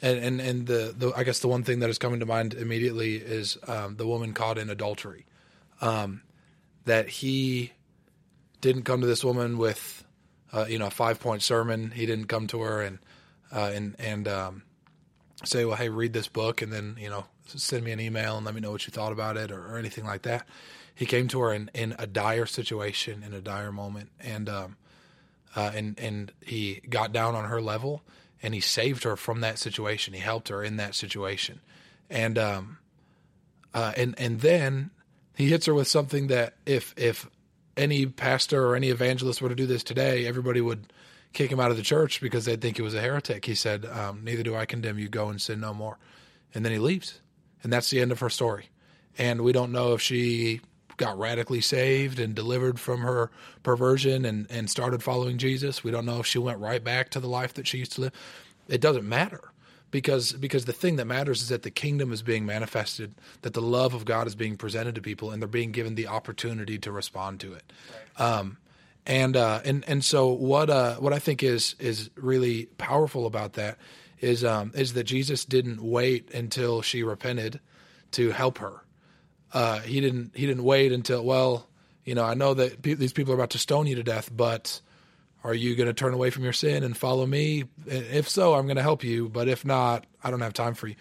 and, 0.00 0.18
and 0.18 0.40
and 0.40 0.66
the, 0.66 0.94
the 0.96 1.12
I 1.16 1.24
guess 1.24 1.40
the 1.40 1.48
one 1.48 1.62
thing 1.62 1.80
that 1.80 1.90
is 1.90 1.98
coming 1.98 2.20
to 2.20 2.26
mind 2.26 2.54
immediately 2.54 3.16
is 3.16 3.58
um, 3.66 3.96
the 3.96 4.06
woman 4.06 4.32
caught 4.32 4.58
in 4.58 4.70
adultery. 4.70 5.26
Um, 5.82 6.22
that 6.84 7.08
he 7.08 7.72
didn't 8.60 8.84
come 8.84 9.02
to 9.02 9.06
this 9.06 9.22
woman 9.22 9.58
with 9.58 10.04
uh, 10.52 10.66
you 10.68 10.78
know 10.78 10.86
a 10.86 10.90
five 10.90 11.20
point 11.20 11.42
sermon. 11.42 11.90
He 11.90 12.06
didn't 12.06 12.26
come 12.26 12.46
to 12.48 12.60
her 12.62 12.80
and 12.80 12.98
uh, 13.52 13.70
and 13.74 13.96
and 13.98 14.26
um, 14.28 14.62
say, 15.44 15.64
well, 15.64 15.76
hey, 15.76 15.90
read 15.90 16.12
this 16.12 16.28
book, 16.28 16.62
and 16.62 16.72
then 16.72 16.96
you 16.98 17.10
know 17.10 17.26
send 17.46 17.84
me 17.84 17.92
an 17.92 18.00
email 18.00 18.36
and 18.36 18.46
let 18.46 18.54
me 18.54 18.60
know 18.60 18.70
what 18.70 18.86
you 18.86 18.92
thought 18.92 19.12
about 19.12 19.36
it 19.36 19.50
or, 19.50 19.74
or 19.74 19.76
anything 19.76 20.06
like 20.06 20.22
that. 20.22 20.46
He 20.94 21.04
came 21.06 21.28
to 21.28 21.40
her 21.40 21.52
in, 21.52 21.70
in 21.74 21.94
a 21.98 22.06
dire 22.06 22.46
situation, 22.46 23.22
in 23.22 23.34
a 23.34 23.40
dire 23.40 23.72
moment, 23.72 24.10
and 24.20 24.48
um, 24.48 24.76
uh, 25.56 25.72
and 25.74 25.98
and 25.98 26.32
he 26.40 26.80
got 26.88 27.12
down 27.12 27.34
on 27.34 27.46
her 27.46 27.60
level 27.60 28.02
and 28.42 28.54
he 28.54 28.60
saved 28.60 29.04
her 29.04 29.16
from 29.16 29.40
that 29.40 29.58
situation. 29.58 30.14
He 30.14 30.20
helped 30.20 30.48
her 30.48 30.62
in 30.62 30.76
that 30.76 30.94
situation, 30.94 31.60
and 32.10 32.38
um, 32.38 32.78
uh, 33.72 33.92
and 33.96 34.14
and 34.18 34.40
then 34.40 34.90
he 35.34 35.48
hits 35.48 35.66
her 35.66 35.74
with 35.74 35.88
something 35.88 36.28
that 36.28 36.54
if 36.66 36.94
if 36.96 37.28
any 37.76 38.06
pastor 38.06 38.66
or 38.66 38.76
any 38.76 38.88
evangelist 38.88 39.40
were 39.40 39.48
to 39.48 39.54
do 39.54 39.66
this 39.66 39.82
today, 39.82 40.26
everybody 40.26 40.60
would 40.60 40.92
kick 41.32 41.50
him 41.50 41.60
out 41.60 41.70
of 41.70 41.76
the 41.76 41.82
church 41.82 42.20
because 42.20 42.44
they'd 42.44 42.60
think 42.60 42.76
he 42.76 42.82
was 42.82 42.94
a 42.94 43.00
heretic. 43.00 43.44
He 43.44 43.54
said, 43.54 43.86
um, 43.86 44.22
"Neither 44.24 44.42
do 44.42 44.54
I 44.54 44.66
condemn 44.66 44.98
you. 44.98 45.08
Go 45.08 45.28
and 45.28 45.40
sin 45.40 45.60
no 45.60 45.72
more." 45.72 45.98
And 46.54 46.64
then 46.64 46.72
he 46.72 46.78
leaves, 46.78 47.20
and 47.62 47.72
that's 47.72 47.90
the 47.90 48.00
end 48.00 48.12
of 48.12 48.20
her 48.20 48.30
story. 48.30 48.68
And 49.18 49.42
we 49.42 49.52
don't 49.52 49.72
know 49.72 49.94
if 49.94 50.02
she 50.02 50.60
got 50.98 51.18
radically 51.18 51.60
saved 51.60 52.18
and 52.18 52.34
delivered 52.34 52.78
from 52.78 53.00
her 53.00 53.30
perversion 53.62 54.24
and, 54.24 54.46
and 54.50 54.70
started 54.70 55.02
following 55.02 55.38
Jesus. 55.38 55.82
We 55.82 55.90
don't 55.90 56.06
know 56.06 56.20
if 56.20 56.26
she 56.26 56.38
went 56.38 56.58
right 56.58 56.82
back 56.82 57.10
to 57.10 57.20
the 57.20 57.28
life 57.28 57.54
that 57.54 57.66
she 57.66 57.78
used 57.78 57.92
to 57.92 58.02
live. 58.02 58.12
It 58.68 58.80
doesn't 58.80 59.08
matter 59.08 59.51
because 59.92 60.32
because 60.32 60.64
the 60.64 60.72
thing 60.72 60.96
that 60.96 61.04
matters 61.04 61.42
is 61.42 61.50
that 61.50 61.62
the 61.62 61.70
kingdom 61.70 62.12
is 62.12 62.22
being 62.22 62.44
manifested, 62.44 63.14
that 63.42 63.52
the 63.54 63.62
love 63.62 63.94
of 63.94 64.04
God 64.04 64.26
is 64.26 64.34
being 64.34 64.56
presented 64.56 64.96
to 64.96 65.00
people, 65.00 65.30
and 65.30 65.40
they're 65.40 65.48
being 65.48 65.70
given 65.70 65.94
the 65.94 66.08
opportunity 66.08 66.78
to 66.80 66.90
respond 66.90 67.38
to 67.40 67.52
it. 67.52 67.72
Um, 68.16 68.56
and 69.06 69.36
uh, 69.36 69.60
and 69.64 69.84
and 69.86 70.04
so 70.04 70.28
what 70.28 70.70
uh, 70.70 70.96
what 70.96 71.12
I 71.12 71.20
think 71.20 71.44
is 71.44 71.76
is 71.78 72.10
really 72.16 72.66
powerful 72.78 73.26
about 73.26 73.52
that 73.52 73.78
is 74.20 74.44
um, 74.44 74.72
is 74.74 74.94
that 74.94 75.04
Jesus 75.04 75.44
didn't 75.44 75.80
wait 75.80 76.32
until 76.34 76.82
she 76.82 77.04
repented 77.04 77.60
to 78.12 78.30
help 78.30 78.58
her. 78.58 78.82
Uh, 79.52 79.80
he 79.80 80.00
didn't 80.00 80.32
he 80.34 80.46
didn't 80.46 80.64
wait 80.64 80.90
until 80.90 81.22
well 81.24 81.68
you 82.04 82.14
know 82.14 82.24
I 82.24 82.34
know 82.34 82.54
that 82.54 82.80
pe- 82.82 82.94
these 82.94 83.12
people 83.12 83.32
are 83.32 83.36
about 83.36 83.50
to 83.50 83.58
stone 83.58 83.86
you 83.86 83.94
to 83.96 84.02
death, 84.02 84.30
but 84.34 84.80
are 85.44 85.54
you 85.54 85.74
going 85.74 85.88
to 85.88 85.92
turn 85.92 86.14
away 86.14 86.30
from 86.30 86.44
your 86.44 86.52
sin 86.52 86.84
and 86.84 86.96
follow 86.96 87.26
me? 87.26 87.64
If 87.86 88.28
so, 88.28 88.54
I'm 88.54 88.66
going 88.66 88.76
to 88.76 88.82
help 88.82 89.02
you. 89.04 89.28
But 89.28 89.48
if 89.48 89.64
not, 89.64 90.06
I 90.22 90.30
don't 90.30 90.40
have 90.40 90.52
time 90.54 90.74
for 90.74 90.86
you. 90.88 90.94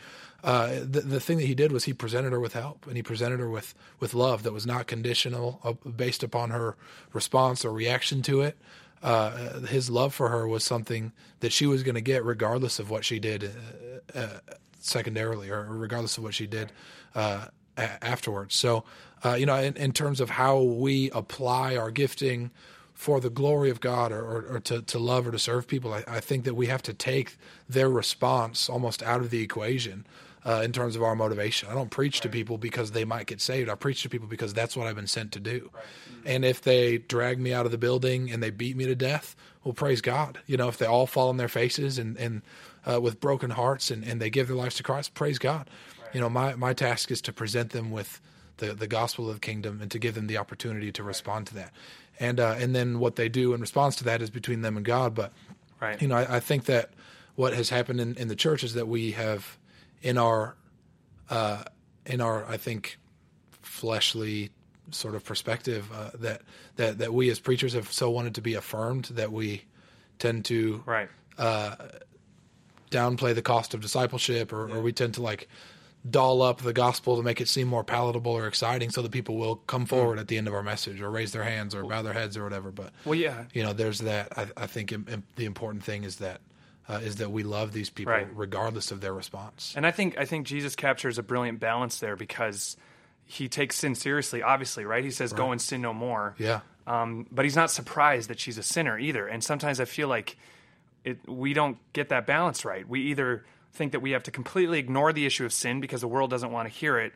uh, 0.44 0.80
the, 0.80 1.02
the 1.02 1.20
thing 1.20 1.38
that 1.38 1.46
he 1.46 1.54
did 1.56 1.72
was 1.72 1.84
he 1.84 1.94
presented 1.94 2.32
her 2.32 2.40
with 2.40 2.54
help 2.54 2.88
and 2.88 2.96
he 2.96 3.04
presented 3.04 3.40
her 3.40 3.50
with, 3.50 3.76
with 4.00 4.14
love 4.14 4.44
that 4.44 4.52
was 4.54 4.66
not 4.66 4.88
conditional 4.88 5.60
uh, 5.64 5.74
based 5.90 6.24
upon 6.24 6.50
her 6.50 6.76
response 7.14 7.64
or 7.64 7.72
reaction 7.72 8.22
to 8.24 8.42
it. 8.42 8.58
Uh, 9.04 9.60
his 9.62 9.90
love 9.90 10.14
for 10.14 10.30
her 10.30 10.48
was 10.48 10.64
something 10.64 11.12
that 11.40 11.52
she 11.52 11.66
was 11.66 11.84
going 11.84 11.96
to 11.96 12.02
get 12.02 12.24
regardless 12.24 12.80
of 12.80 12.90
what 12.90 13.04
she 13.06 13.20
did 13.20 13.52
uh, 14.16 14.20
uh, 14.20 14.40
secondarily 14.80 15.50
or 15.50 15.66
regardless 15.70 16.18
of 16.18 16.24
what 16.24 16.34
she 16.34 16.48
did 16.48 16.72
uh, 17.16 17.46
a- 17.78 18.04
afterwards. 18.04 18.56
So, 18.56 18.84
you 19.38 19.46
know, 19.46 19.56
in, 19.56 19.76
in 19.76 19.92
terms 19.92 20.20
of 20.20 20.32
how 20.32 20.60
we 20.62 21.12
apply 21.12 21.76
our 21.76 21.92
gifting 21.92 22.50
for 23.02 23.20
the 23.20 23.32
glory 23.32 23.72
of 23.72 23.82
God 23.82 24.12
or, 24.12 24.22
or, 24.22 24.46
or 24.58 24.60
to, 24.60 24.80
to 24.80 25.00
love 25.00 25.26
or 25.26 25.32
to 25.32 25.40
serve 25.40 25.68
people, 25.68 25.92
I, 25.92 26.04
I, 26.08 26.20
think 26.20 26.44
that 26.44 26.54
we 26.54 26.68
have 26.68 26.84
to 26.84 26.94
take 26.94 27.36
their 27.68 27.90
response 27.90 28.70
almost 28.70 29.02
out 29.02 29.22
of 29.22 29.32
the 29.32 29.42
equation 29.42 30.06
uh, 30.46 30.62
in 30.64 30.72
terms 30.72 30.96
of 30.96 31.02
our 31.02 31.16
motivation. 31.16 31.68
I 31.68 31.74
don't 31.74 31.90
preach 31.90 32.18
right. 32.18 32.22
to 32.22 32.30
people 32.30 32.60
because 32.60 32.92
they 32.92 33.04
might 33.04 33.26
get 33.26 33.42
saved. 33.42 33.72
I 33.72 33.74
preach 33.74 34.04
to 34.04 34.10
people 34.10 34.28
because 34.28 34.54
that's 34.54 34.78
what 34.78 34.86
I've 34.86 34.96
been 34.96 35.08
sent 35.08 35.32
to 35.32 35.40
do. 35.40 35.72
Right. 35.74 35.84
And 36.28 36.46
if 36.46 36.62
they 36.62 37.00
drag 37.00 37.40
me 37.40 37.56
out 37.56 37.66
of 37.66 37.72
the 37.72 37.80
building 37.80 38.32
and 38.32 38.44
they 38.44 38.52
beat 38.52 38.78
me 38.78 38.86
to 38.86 38.94
death, 38.94 39.36
well, 39.64 39.74
praise 39.74 40.02
God. 40.02 40.38
You 40.46 40.58
know, 40.58 40.68
if 40.68 40.78
they 40.78 40.86
all 40.86 41.08
fall 41.08 41.30
on 41.30 41.38
their 41.38 41.50
faces 41.50 41.98
and, 41.98 42.16
and 42.18 42.44
uh, 42.86 43.02
with 43.02 43.20
broken 43.20 43.50
hearts 43.50 43.90
and, 43.90 44.04
and 44.04 44.22
they 44.22 44.30
give 44.30 44.48
their 44.48 44.58
lives 44.58 44.76
to 44.76 44.84
Christ, 44.84 45.16
praise 45.16 45.40
God. 45.40 45.72
Right. 46.00 46.14
You 46.14 46.22
know, 46.22 46.30
my, 46.30 46.54
my 46.54 46.74
task 46.74 47.10
is 47.10 47.20
to 47.24 47.34
present 47.34 47.72
them 47.72 47.90
with 47.90 48.22
the, 48.62 48.74
the 48.74 48.88
gospel 48.88 49.28
of 49.28 49.36
the 49.36 49.42
kingdom 49.42 49.82
and 49.82 49.92
to 49.92 50.00
give 50.00 50.16
them 50.16 50.28
the 50.28 50.38
opportunity 50.38 50.92
to 50.94 51.04
respond 51.04 51.48
to 51.48 51.56
that. 51.56 51.74
And, 52.20 52.40
uh, 52.40 52.56
and 52.58 52.74
then 52.74 53.00
what 53.00 53.18
they 53.18 53.28
do 53.28 53.54
in 53.54 53.60
response 53.60 53.98
to 53.98 54.04
that 54.06 54.22
is 54.22 54.30
between 54.30 54.62
them 54.62 54.78
and 54.78 54.86
God. 54.86 55.14
But, 55.14 55.34
right. 55.82 56.02
you 56.02 56.08
know, 56.08 56.16
I, 56.16 56.38
I 56.38 56.40
think 56.40 56.66
that 56.66 56.92
what 57.36 57.54
has 57.54 57.70
happened 57.70 58.00
in, 58.00 58.16
in 58.16 58.28
the 58.28 58.36
church 58.36 58.64
is 58.64 58.76
that 58.76 58.88
we 58.88 59.12
have 59.12 59.58
in 60.02 60.18
our 60.18 60.56
uh, 61.30 61.64
in 62.06 62.22
our 62.22 62.46
I 62.46 62.58
think 62.58 62.98
fleshly 63.62 64.52
sort 64.92 65.16
of 65.16 65.24
perspective 65.24 65.90
uh, 65.94 66.12
that 66.20 66.42
that 66.76 66.98
that 67.00 67.14
we 67.14 67.30
as 67.30 67.40
preachers 67.40 67.74
have 67.74 67.92
so 67.92 68.10
wanted 68.10 68.36
to 68.36 68.42
be 68.42 68.54
affirmed 68.54 69.06
that 69.06 69.32
we 69.32 69.64
tend 70.20 70.46
to 70.46 70.84
right 70.86 71.10
uh, 71.38 71.76
downplay 72.92 73.34
the 73.34 73.42
cost 73.42 73.74
of 73.74 73.82
discipleship 73.82 74.52
or, 74.52 74.68
yeah. 74.68 74.76
or 74.76 74.82
we 74.82 74.92
tend 74.92 75.14
to 75.14 75.22
like 75.22 75.48
doll 76.10 76.42
up 76.42 76.62
the 76.62 76.74
gospel 76.74 77.18
to 77.18 77.24
make 77.24 77.40
it 77.40 77.48
seem 77.48 77.68
more 77.68 77.84
palatable 77.84 78.32
or 78.32 78.48
exciting 78.48 78.90
so 78.90 79.02
that 79.02 79.12
people 79.12 79.36
will 79.38 79.56
come 79.56 79.86
forward 79.86 80.18
mm. 80.18 80.22
at 80.22 80.28
the 80.28 80.38
end 80.38 80.48
of 80.48 80.54
our 80.54 80.64
message 80.64 81.00
or 81.00 81.12
raise 81.12 81.32
their 81.32 81.44
hands 81.44 81.76
or 81.76 81.84
bow 81.84 82.02
their 82.02 82.14
heads 82.14 82.36
or 82.36 82.44
whatever 82.44 82.72
but 82.72 82.92
well 83.06 83.14
yeah 83.14 83.44
you 83.54 83.62
know 83.62 83.72
there's 83.72 84.00
that 84.00 84.36
i, 84.36 84.48
I 84.58 84.66
think 84.66 84.94
the 85.36 85.46
important 85.46 85.84
thing 85.84 86.04
is 86.04 86.16
that 86.16 86.42
uh, 86.92 87.00
is 87.04 87.18
that 87.18 87.32
we 87.32 87.44
love 87.44 87.72
these 87.72 87.90
people 87.90 88.14
right. 88.14 88.28
regardless 88.34 88.92
of 88.92 89.02
their 89.02 89.14
response. 89.14 89.74
And 89.78 89.86
I 89.86 89.92
think 89.92 90.18
I 90.18 90.26
think 90.26 90.46
Jesus 90.46 90.76
captures 90.76 91.18
a 91.18 91.24
brilliant 91.24 91.60
balance 91.60 92.00
there 92.00 92.16
because 92.16 92.76
he 93.26 93.48
takes 93.48 93.78
sin 93.78 93.96
seriously. 93.96 94.42
Obviously, 94.42 94.84
right? 94.84 95.04
He 95.04 95.12
says, 95.12 95.32
right. 95.32 95.38
"Go 95.38 95.52
and 95.52 95.62
sin 95.62 95.82
no 95.82 95.94
more." 95.94 96.36
Yeah. 96.38 96.62
Um, 96.88 97.28
but 97.32 97.46
he's 97.46 97.56
not 97.56 97.72
surprised 97.72 98.30
that 98.30 98.40
she's 98.40 98.58
a 98.58 98.64
sinner 98.64 98.98
either. 98.98 99.28
And 99.28 99.44
sometimes 99.44 99.80
I 99.80 99.86
feel 99.86 100.08
like 100.08 100.36
it, 101.06 101.20
we 101.30 101.54
don't 101.54 101.78
get 101.94 102.10
that 102.10 102.26
balance 102.26 102.66
right. 102.66 102.88
We 102.88 103.02
either 103.04 103.46
think 103.74 103.94
that 103.94 104.02
we 104.02 104.12
have 104.12 104.24
to 104.24 104.32
completely 104.32 104.80
ignore 104.80 105.14
the 105.14 105.26
issue 105.26 105.46
of 105.46 105.54
sin 105.54 105.82
because 105.82 106.02
the 106.02 106.08
world 106.08 106.30
doesn't 106.30 106.52
want 106.52 106.68
to 106.68 106.74
hear 106.74 107.00
it, 107.00 107.14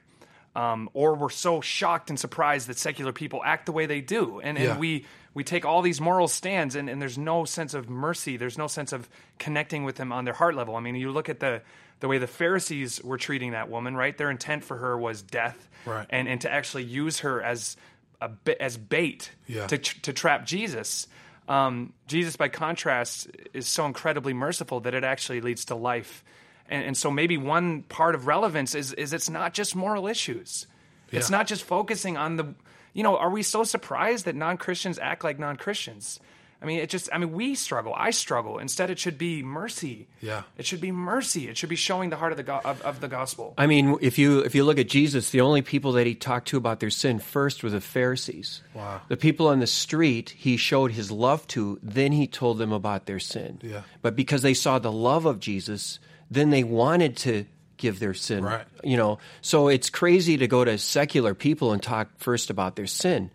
um, 0.56 0.90
or 0.94 1.16
we're 1.16 1.30
so 1.30 1.62
shocked 1.62 2.10
and 2.10 2.20
surprised 2.20 2.68
that 2.68 2.78
secular 2.78 3.12
people 3.12 3.42
act 3.44 3.66
the 3.66 3.72
way 3.72 3.86
they 3.86 4.02
do, 4.02 4.40
and, 4.40 4.58
and 4.58 4.68
yeah. 4.68 4.78
we 4.78 5.06
we 5.34 5.44
take 5.44 5.66
all 5.66 5.82
these 5.82 6.00
moral 6.00 6.30
stands, 6.30 6.76
and, 6.76 6.90
and 6.90 7.02
there's 7.02 7.18
no 7.18 7.44
sense 7.44 7.74
of 7.74 7.90
mercy. 7.90 8.38
There's 8.38 8.58
no 8.58 8.68
sense 8.68 8.94
of 8.94 9.10
connecting 9.38 9.84
with 9.84 9.98
them 9.98 10.14
on 10.14 10.24
their 10.24 10.34
heart 10.34 10.56
level. 10.56 10.78
I 10.78 10.80
mean, 10.80 10.96
you 10.96 11.12
look 11.12 11.30
at 11.30 11.40
the 11.40 11.62
the 12.00 12.08
way 12.08 12.18
the 12.18 12.28
Pharisees 12.28 13.04
were 13.04 13.18
treating 13.18 13.52
that 13.52 13.70
woman, 13.70 13.96
right? 13.96 14.18
Their 14.18 14.32
intent 14.32 14.64
for 14.64 14.78
her 14.78 14.98
was 14.98 15.22
death, 15.22 15.70
right. 15.86 16.08
and 16.10 16.28
and 16.28 16.42
to 16.42 16.52
actually 16.52 16.86
use 16.86 17.20
her 17.20 17.42
as 17.42 17.76
a 18.22 18.32
as 18.62 18.78
bait 18.78 19.32
yeah. 19.48 19.68
to 19.68 19.78
to 19.78 20.14
trap 20.14 20.46
Jesus. 20.46 21.08
Um, 21.48 21.94
Jesus, 22.08 22.38
by 22.38 22.48
contrast, 22.48 23.28
is 23.54 23.68
so 23.68 23.86
incredibly 23.86 24.34
merciful 24.34 24.80
that 24.82 24.94
it 24.94 25.04
actually 25.04 25.42
leads 25.42 25.66
to 25.66 25.76
life 25.76 26.24
and, 26.69 26.84
and 26.84 26.98
so 26.98 27.12
maybe 27.12 27.38
one 27.38 27.84
part 27.84 28.15
of 28.15 28.27
relevance 28.27 28.75
is 28.75 28.93
is 28.93 29.13
it's 29.13 29.29
not 29.29 29.53
just 29.53 29.75
moral 29.75 30.07
issues. 30.07 30.67
Yeah. 31.12 31.19
It's 31.19 31.29
not 31.29 31.48
just 31.48 31.63
focusing 31.63 32.17
on 32.17 32.38
the 32.38 32.55
you 32.93 33.03
know, 33.03 33.17
are 33.17 33.29
we 33.29 33.43
so 33.43 33.63
surprised 33.63 34.25
that 34.25 34.36
non-Christians 34.36 34.98
act 35.00 35.24
like 35.24 35.38
non-Christians? 35.38 36.19
I 36.62 36.65
mean, 36.65 36.79
it 36.79 36.89
just, 36.89 37.10
I 37.12 37.17
mean, 37.17 37.34
we 37.34 37.53
struggle. 37.53 37.93
I 37.95 38.12
struggle. 38.12 38.57
Instead, 38.57 38.89
it 38.89 38.98
should 38.98 39.17
be 39.17 39.43
mercy. 39.43 40.07
Yeah. 40.22 40.43
It 40.57 40.65
should 40.65 40.79
be 40.79 40.91
mercy. 40.91 41.50
It 41.50 41.57
should 41.57 41.69
be 41.69 41.75
showing 41.75 42.10
the 42.10 42.15
heart 42.15 42.31
of 42.31 42.38
the, 42.38 42.43
go- 42.43 42.62
of, 42.63 42.81
of, 42.81 43.01
the 43.01 43.10
gospel. 43.10 43.53
I 43.57 43.67
mean, 43.67 43.98
if 44.01 44.17
you, 44.17 44.39
if 44.39 44.55
you 44.55 44.63
look 44.63 44.79
at 44.79 44.88
Jesus, 44.88 45.29
the 45.29 45.41
only 45.41 45.62
people 45.62 45.91
that 45.91 46.07
he 46.07 46.15
talked 46.15 46.48
to 46.48 46.57
about 46.57 46.79
their 46.79 46.89
sin 46.89 47.19
first 47.19 47.62
were 47.62 47.69
the 47.69 47.81
Pharisees. 47.81 48.63
Wow. 48.74 49.01
The 49.10 49.17
people 49.17 49.48
on 49.48 49.60
the 49.60 49.67
street, 49.67 50.29
he 50.29 50.55
showed 50.55 50.93
his 50.93 51.12
love 51.12 51.45
to, 51.50 51.77
then 51.84 52.13
he 52.13 52.25
told 52.25 52.57
them 52.57 52.72
about 52.72 53.05
their 53.05 53.19
sin. 53.19 53.60
Yeah. 53.62 53.81
But 54.01 54.15
because 54.15 54.41
they 54.41 54.53
saw 54.53 54.79
the 54.79 54.91
love 54.91 55.25
of 55.25 55.39
Jesus, 55.41 56.00
then 56.29 56.50
they 56.50 56.63
wanted 56.63 57.17
to 57.17 57.46
give 57.77 58.00
their 58.00 58.13
sin. 58.13 58.44
Right. 58.44 58.65
You 58.84 58.98
know, 58.98 59.20
so 59.41 59.67
it's 59.67 59.89
crazy 59.89 60.38
to 60.38 60.48
go 60.48 60.63
to 60.63 60.77
secular 60.77 61.34
people 61.34 61.74
and 61.74 61.82
talk 61.82 62.10
first 62.17 62.50
about 62.50 62.75
their 62.75 62.88
sin. 62.88 63.32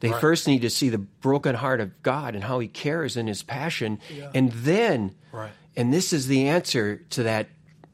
They 0.00 0.10
right. 0.10 0.20
first 0.20 0.48
need 0.48 0.62
to 0.62 0.70
see 0.70 0.88
the 0.88 0.98
broken 0.98 1.54
heart 1.54 1.80
of 1.80 2.02
God 2.02 2.34
and 2.34 2.42
how 2.42 2.58
He 2.58 2.66
cares 2.66 3.16
and 3.16 3.28
His 3.28 3.42
passion, 3.42 4.00
yeah. 4.10 4.30
and 4.34 4.50
then, 4.50 5.14
right. 5.30 5.52
and 5.76 5.94
this 5.94 6.12
is 6.12 6.26
the 6.26 6.48
answer 6.48 6.96
to 7.10 7.22
that 7.24 7.48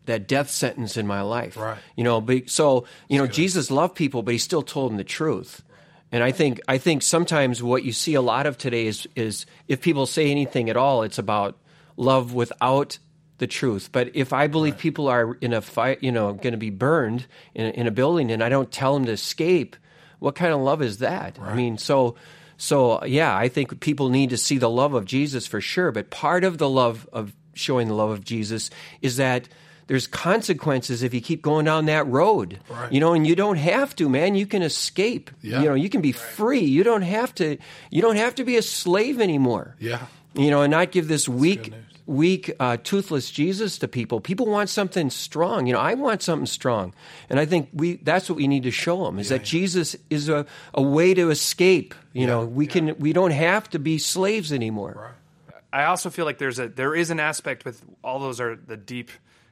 that 0.07 0.27
death 0.27 0.49
sentence 0.49 0.97
in 0.97 1.07
my 1.07 1.21
life. 1.21 1.55
Right. 1.55 1.77
You 1.95 2.05
know, 2.05 2.23
but, 2.23 2.49
so 2.49 2.87
you 3.11 3.19
know, 3.19 3.27
Jesus 3.27 3.71
loved 3.71 3.95
people, 3.95 4.23
but 4.23 4.33
He 4.33 4.39
still 4.39 4.63
told 4.63 4.91
them 4.91 4.97
the 4.97 5.05
truth. 5.05 5.63
And 6.11 6.25
I 6.25 6.33
think 6.33 6.63
I 6.67 6.79
think 6.79 7.03
sometimes 7.03 7.63
what 7.63 7.85
you 7.85 7.93
see 7.93 8.15
a 8.15 8.23
lot 8.23 8.47
of 8.47 8.57
today 8.57 8.87
is 8.87 9.07
is 9.15 9.45
if 9.67 9.83
people 9.83 10.07
say 10.07 10.31
anything 10.31 10.71
at 10.71 10.77
all, 10.79 11.03
it's 11.03 11.19
about 11.19 11.59
love 11.99 12.33
without 12.33 12.99
the 13.39 13.47
truth. 13.47 13.91
But 13.93 14.11
if 14.15 14.33
I 14.33 14.47
believe 14.47 14.75
right. 14.75 14.81
people 14.81 15.09
are 15.09 15.35
in 15.41 15.53
a 15.53 15.63
fight, 15.63 16.03
you 16.03 16.13
know, 16.13 16.33
going 16.33 16.53
to 16.53 16.59
be 16.59 16.71
burned 16.71 17.27
in, 17.55 17.67
in, 17.73 17.87
a 17.87 17.91
building, 17.91 18.31
and 18.31 18.43
I 18.43 18.49
don't 18.49 18.71
tell 18.71 18.95
them 18.95 19.07
to 19.07 19.13
escape, 19.13 19.77
what 20.19 20.35
kind 20.35 20.53
of 20.53 20.61
love 20.61 20.83
is 20.83 20.99
that? 20.99 21.39
Right. 21.39 21.53
I 21.53 21.55
mean, 21.55 21.79
so, 21.79 22.17
so 22.57 23.05
yeah, 23.05 23.35
I 23.35 23.49
think 23.49 23.81
people 23.81 24.09
need 24.09 24.31
to 24.31 24.37
see 24.37 24.59
the 24.59 24.71
love 24.71 24.95
of 24.95 25.05
Jesus 25.05 25.47
for 25.47 25.61
sure. 25.61 25.93
But 25.93 26.11
part 26.11 26.45
of 26.45 26.59
the 26.59 26.69
love 26.69 27.09
of 27.13 27.33
showing 27.55 27.89
the 27.89 27.95
love 27.95 28.11
of 28.11 28.25
Jesus 28.25 28.71
is 29.01 29.17
that 29.17 29.49
there's 29.87 30.07
consequences 30.07 31.03
if 31.03 31.15
you 31.15 31.21
keep 31.21 31.41
going 31.41 31.65
down 31.65 31.87
that 31.87 32.07
road. 32.07 32.61
Right. 32.69 32.93
You 32.93 33.01
know, 33.01 33.15
and 33.15 33.27
you 33.27 33.35
don't 33.35 33.57
have 33.57 33.97
to, 33.97 34.09
man. 34.09 34.35
You 34.35 34.47
can 34.47 34.63
escape. 34.63 35.31
Yeah. 35.41 35.63
You 35.63 35.69
know, 35.71 35.75
you 35.75 35.89
can 35.89 36.03
be 36.03 36.13
right. 36.13 36.21
free. 36.21 36.61
You 36.61 36.85
don't 36.85 37.03
have 37.03 37.35
to. 37.37 37.57
You 37.91 38.03
don't 38.03 38.17
have 38.17 38.35
to 38.37 38.45
be 38.45 38.57
a 38.57 38.63
slave 38.63 39.21
anymore. 39.21 39.77
Yeah. 39.79 40.07
You 40.35 40.51
know, 40.51 40.63
and 40.63 40.71
not 40.71 40.93
give 40.93 41.09
this 41.09 41.29
weak 41.29 41.73
weak, 42.09 42.51
uh, 42.59 42.79
toothless 42.79 43.31
Jesus 43.31 43.79
to 43.79 43.89
people. 43.89 44.21
People 44.21 44.47
want 44.47 44.71
something 44.71 45.11
strong. 45.11 45.67
You 45.67 45.75
know, 45.75 45.81
I 45.81 45.95
want 45.95 46.23
something 46.23 46.47
strong, 46.47 46.95
and 47.29 47.39
I 47.39 47.47
think 47.47 47.69
we 47.73 47.97
that's 47.97 48.29
what 48.29 48.37
we 48.37 48.49
need 48.49 48.65
to 48.65 48.71
show 48.71 49.05
them 49.05 49.19
is 49.19 49.31
yeah, 49.31 49.37
that 49.37 49.43
yeah. 49.45 49.61
Jesus 49.61 49.97
is 50.11 50.29
a, 50.29 50.47
a 50.75 50.83
way 50.83 51.15
to 51.15 51.31
escape. 51.31 51.95
You 52.13 52.23
yeah, 52.23 52.27
know, 52.27 52.45
we 52.47 52.67
can 52.67 52.99
we 52.99 53.13
don't 53.13 53.33
have 53.33 53.69
to 53.71 53.79
be 53.79 53.99
slaves 53.99 54.53
anymore. 54.53 54.95
Right. 54.97 55.63
I 55.71 55.85
also 55.85 56.09
feel 56.11 56.25
like 56.25 56.39
there's 56.39 56.59
a 56.59 56.69
there 56.69 56.95
is 56.95 57.11
an 57.11 57.21
aspect 57.21 57.65
with 57.65 57.85
all 58.03 58.19
those 58.19 58.41
are 58.41 58.57
the 58.57 58.77
deep 58.77 59.11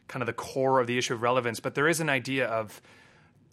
kind 0.08 0.22
of 0.22 0.26
the 0.26 0.32
core 0.32 0.80
of 0.80 0.86
the 0.86 0.96
issue 0.96 1.14
of 1.14 1.22
relevance, 1.22 1.60
but 1.60 1.75
there 1.75 1.88
is 1.88 2.00
an 2.00 2.08
idea 2.08 2.46
of 2.46 2.80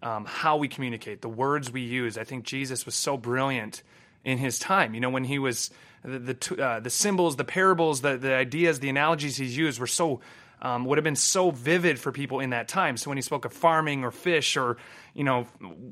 um, 0.01 0.25
how 0.25 0.57
we 0.57 0.67
communicate, 0.67 1.22
the 1.22 1.29
words 1.29 1.72
we 1.72 1.81
use. 1.81 2.17
I 2.17 2.24
think 2.24 2.45
Jesus 2.45 2.86
was 2.86 2.95
so 2.95 3.17
brilliant 3.17 3.83
in 4.24 4.38
his 4.38 4.60
time. 4.60 4.94
You 4.94 5.01
know, 5.01 5.10
when 5.10 5.24
he 5.24 5.39
was 5.39 5.70
the 6.03 6.20
the, 6.20 6.63
uh, 6.63 6.80
the 6.80 6.89
symbols, 6.89 7.36
the 7.36 7.44
parables, 7.44 8.01
the 8.01 8.18
the 8.18 8.34
ideas, 8.34 8.80
the 8.80 8.89
analogies 8.89 9.38
he's 9.38 9.58
used 9.58 9.80
were 9.80 9.88
so 9.88 10.22
um, 10.62 10.86
would 10.86 10.98
have 10.98 11.03
been 11.03 11.18
so 11.18 11.51
vivid 11.51 12.00
for 12.00 12.12
people 12.12 12.39
in 12.39 12.51
that 12.51 12.70
time. 12.70 12.96
So 12.96 13.10
when 13.10 13.18
he 13.18 13.22
spoke 13.22 13.44
of 13.44 13.51
farming 13.51 14.03
or 14.06 14.12
fish 14.12 14.56
or 14.56 14.77
you 15.13 15.24
know 15.24 15.48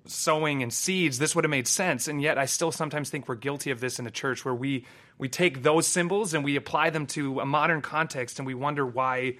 sowing 0.05 0.63
and 0.63 0.73
seeds, 0.73 1.19
this 1.19 1.35
would 1.35 1.43
have 1.43 1.51
made 1.51 1.67
sense. 1.67 2.07
And 2.07 2.21
yet, 2.21 2.37
I 2.37 2.45
still 2.45 2.71
sometimes 2.71 3.09
think 3.09 3.27
we're 3.27 3.35
guilty 3.35 3.71
of 3.71 3.79
this 3.79 3.99
in 3.99 4.05
the 4.05 4.11
church, 4.11 4.45
where 4.45 4.55
we 4.55 4.85
we 5.17 5.27
take 5.29 5.61
those 5.61 5.87
symbols 5.87 6.33
and 6.33 6.43
we 6.43 6.55
apply 6.55 6.89
them 6.89 7.05
to 7.07 7.41
a 7.41 7.45
modern 7.45 7.81
context, 7.81 8.39
and 8.39 8.45
we 8.47 8.53
wonder 8.53 8.85
why. 8.85 9.37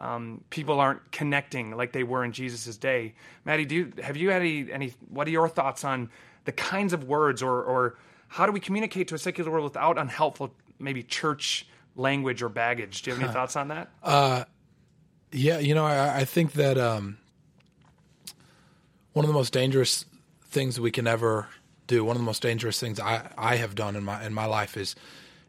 Um, 0.00 0.42
people 0.50 0.80
aren't 0.80 1.12
connecting 1.12 1.76
like 1.76 1.92
they 1.92 2.02
were 2.02 2.24
in 2.24 2.32
Jesus' 2.32 2.76
day. 2.76 3.14
Maddie, 3.44 3.66
do 3.66 3.74
you, 3.76 3.92
have 4.02 4.16
you 4.16 4.30
had 4.30 4.42
any, 4.42 4.72
any? 4.72 4.94
What 5.08 5.28
are 5.28 5.30
your 5.30 5.48
thoughts 5.48 5.84
on 5.84 6.10
the 6.44 6.50
kinds 6.50 6.92
of 6.92 7.04
words 7.04 7.40
or, 7.40 7.62
or 7.62 7.98
how 8.32 8.46
do 8.46 8.52
we 8.52 8.60
communicate 8.60 9.08
to 9.08 9.14
a 9.14 9.18
secular 9.18 9.50
world 9.50 9.64
without 9.64 9.98
unhelpful, 9.98 10.54
maybe 10.78 11.02
church 11.02 11.66
language 11.96 12.42
or 12.42 12.48
baggage? 12.48 13.02
Do 13.02 13.10
you 13.10 13.16
have 13.16 13.24
any 13.24 13.32
thoughts 13.32 13.56
on 13.56 13.68
that? 13.68 13.90
Uh, 14.02 14.44
yeah, 15.30 15.58
you 15.58 15.74
know, 15.74 15.84
I, 15.84 16.20
I 16.20 16.24
think 16.24 16.52
that 16.52 16.78
um, 16.78 17.18
one 19.12 19.26
of 19.26 19.28
the 19.28 19.34
most 19.34 19.52
dangerous 19.52 20.06
things 20.46 20.80
we 20.80 20.90
can 20.90 21.06
ever 21.06 21.48
do, 21.86 22.06
one 22.06 22.16
of 22.16 22.22
the 22.22 22.24
most 22.24 22.40
dangerous 22.40 22.80
things 22.80 22.98
I, 22.98 23.28
I 23.36 23.56
have 23.56 23.74
done 23.74 23.96
in 23.96 24.04
my 24.04 24.24
in 24.24 24.32
my 24.32 24.46
life 24.46 24.78
is 24.78 24.96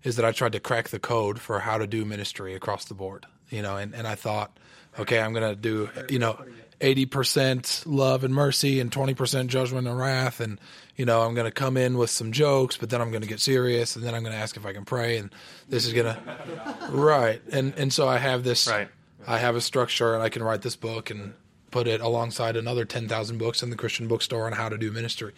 is 0.04 0.18
that 0.18 0.26
I 0.26 0.34
tried 0.34 0.52
to 0.52 0.60
crack 0.60 0.90
the 0.90 1.00
code 1.00 1.40
for 1.40 1.62
how 1.62 1.78
to 1.78 1.88
do 1.88 2.04
ministry 2.04 2.54
across 2.54 2.84
the 2.84 2.94
board. 2.94 3.26
You 3.50 3.62
know, 3.62 3.78
and, 3.78 3.96
and 3.96 4.06
I 4.06 4.16
thought, 4.16 4.60
okay, 5.00 5.22
I'm 5.22 5.32
gonna 5.32 5.56
do 5.56 5.90
you 6.10 6.20
know 6.20 6.38
eighty 6.84 7.06
percent 7.08 7.82
love 7.88 8.24
and 8.24 8.34
mercy 8.34 8.80
and 8.80 8.92
twenty 8.92 9.14
percent 9.16 9.50
judgment 9.50 9.88
and 9.88 9.98
wrath, 9.98 10.40
and 10.40 10.60
you 10.96 11.06
know 11.06 11.22
I'm 11.22 11.34
going 11.34 11.46
to 11.46 11.52
come 11.52 11.78
in 11.78 11.98
with 11.98 12.10
some 12.12 12.32
jokes, 12.32 12.78
but 12.78 12.90
then 12.92 13.02
I'm 13.02 13.10
going 13.10 13.24
to 13.24 13.28
get 13.28 13.40
serious, 13.40 13.96
and 13.96 14.06
then 14.06 14.14
I'm 14.14 14.22
going 14.22 14.34
to 14.34 14.40
ask 14.40 14.56
if 14.58 14.66
I 14.66 14.74
can 14.74 14.86
pray, 14.86 15.18
and 15.18 15.34
this 15.70 15.88
is 15.88 15.94
going 15.94 16.14
to 16.16 16.88
right, 16.92 17.42
and 17.52 17.74
and 17.78 17.92
so 17.92 18.08
I 18.08 18.18
have 18.20 18.44
this, 18.44 18.68
Right. 18.68 18.90
I 19.26 19.40
have 19.40 19.56
a 19.56 19.62
structure, 19.62 20.14
and 20.14 20.22
I 20.22 20.30
can 20.30 20.44
write 20.44 20.62
this 20.62 20.76
book 20.76 21.10
and 21.10 21.34
put 21.72 21.88
it 21.88 22.02
alongside 22.02 22.56
another 22.56 22.86
ten 22.86 23.08
thousand 23.08 23.38
books 23.40 23.64
in 23.64 23.70
the 23.72 23.76
Christian 23.76 24.08
bookstore 24.08 24.46
on 24.46 24.52
how 24.54 24.70
to 24.70 24.78
do 24.78 24.92
ministry. 24.92 25.34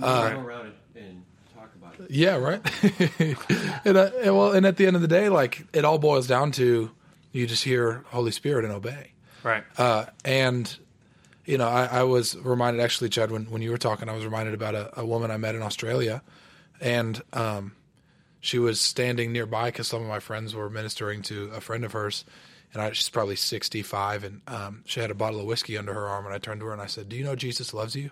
go 0.00 0.06
around 0.06 0.72
and 0.96 1.22
talk 1.54 1.70
about 1.76 2.00
it. 2.00 2.10
Yeah, 2.10 2.36
right. 2.36 2.60
and, 3.84 3.96
uh, 3.96 4.10
and 4.22 4.36
well, 4.36 4.52
and 4.52 4.66
at 4.66 4.76
the 4.78 4.86
end 4.86 4.96
of 4.96 5.02
the 5.02 5.08
day, 5.08 5.28
like 5.28 5.64
it 5.72 5.84
all 5.84 5.98
boils 5.98 6.26
down 6.26 6.52
to 6.52 6.90
you 7.32 7.46
just 7.46 7.64
hear 7.64 8.02
Holy 8.08 8.30
Spirit 8.30 8.64
and 8.64 8.72
obey. 8.72 9.12
Right. 9.42 9.62
Uh, 9.78 10.06
and 10.24 10.76
you 11.46 11.56
know, 11.58 11.68
I, 11.68 11.86
I 11.86 12.02
was 12.02 12.36
reminded 12.36 12.82
actually, 12.82 13.08
Chad, 13.08 13.30
when 13.30 13.44
when 13.44 13.62
you 13.62 13.70
were 13.70 13.78
talking, 13.78 14.08
I 14.08 14.14
was 14.14 14.24
reminded 14.24 14.52
about 14.52 14.74
a, 14.74 15.00
a 15.00 15.06
woman 15.06 15.30
I 15.30 15.36
met 15.36 15.54
in 15.54 15.62
Australia, 15.62 16.22
and 16.80 17.22
um, 17.32 17.76
she 18.40 18.58
was 18.58 18.80
standing 18.80 19.32
nearby 19.32 19.70
because 19.70 19.88
some 19.88 20.02
of 20.02 20.08
my 20.08 20.18
friends 20.18 20.54
were 20.54 20.68
ministering 20.68 21.22
to 21.22 21.50
a 21.54 21.60
friend 21.60 21.84
of 21.84 21.92
hers, 21.92 22.24
and 22.72 22.82
I, 22.82 22.92
she's 22.92 23.08
probably 23.08 23.36
sixty 23.36 23.82
five, 23.82 24.24
and 24.24 24.42
um, 24.48 24.82
she 24.86 25.00
had 25.00 25.12
a 25.12 25.14
bottle 25.14 25.40
of 25.40 25.46
whiskey 25.46 25.78
under 25.78 25.94
her 25.94 26.08
arm, 26.08 26.26
and 26.26 26.34
I 26.34 26.38
turned 26.38 26.60
to 26.60 26.66
her 26.66 26.72
and 26.72 26.82
I 26.82 26.86
said, 26.86 27.08
"Do 27.08 27.16
you 27.16 27.24
know 27.24 27.36
Jesus 27.36 27.72
loves 27.72 27.94
you?" 27.94 28.10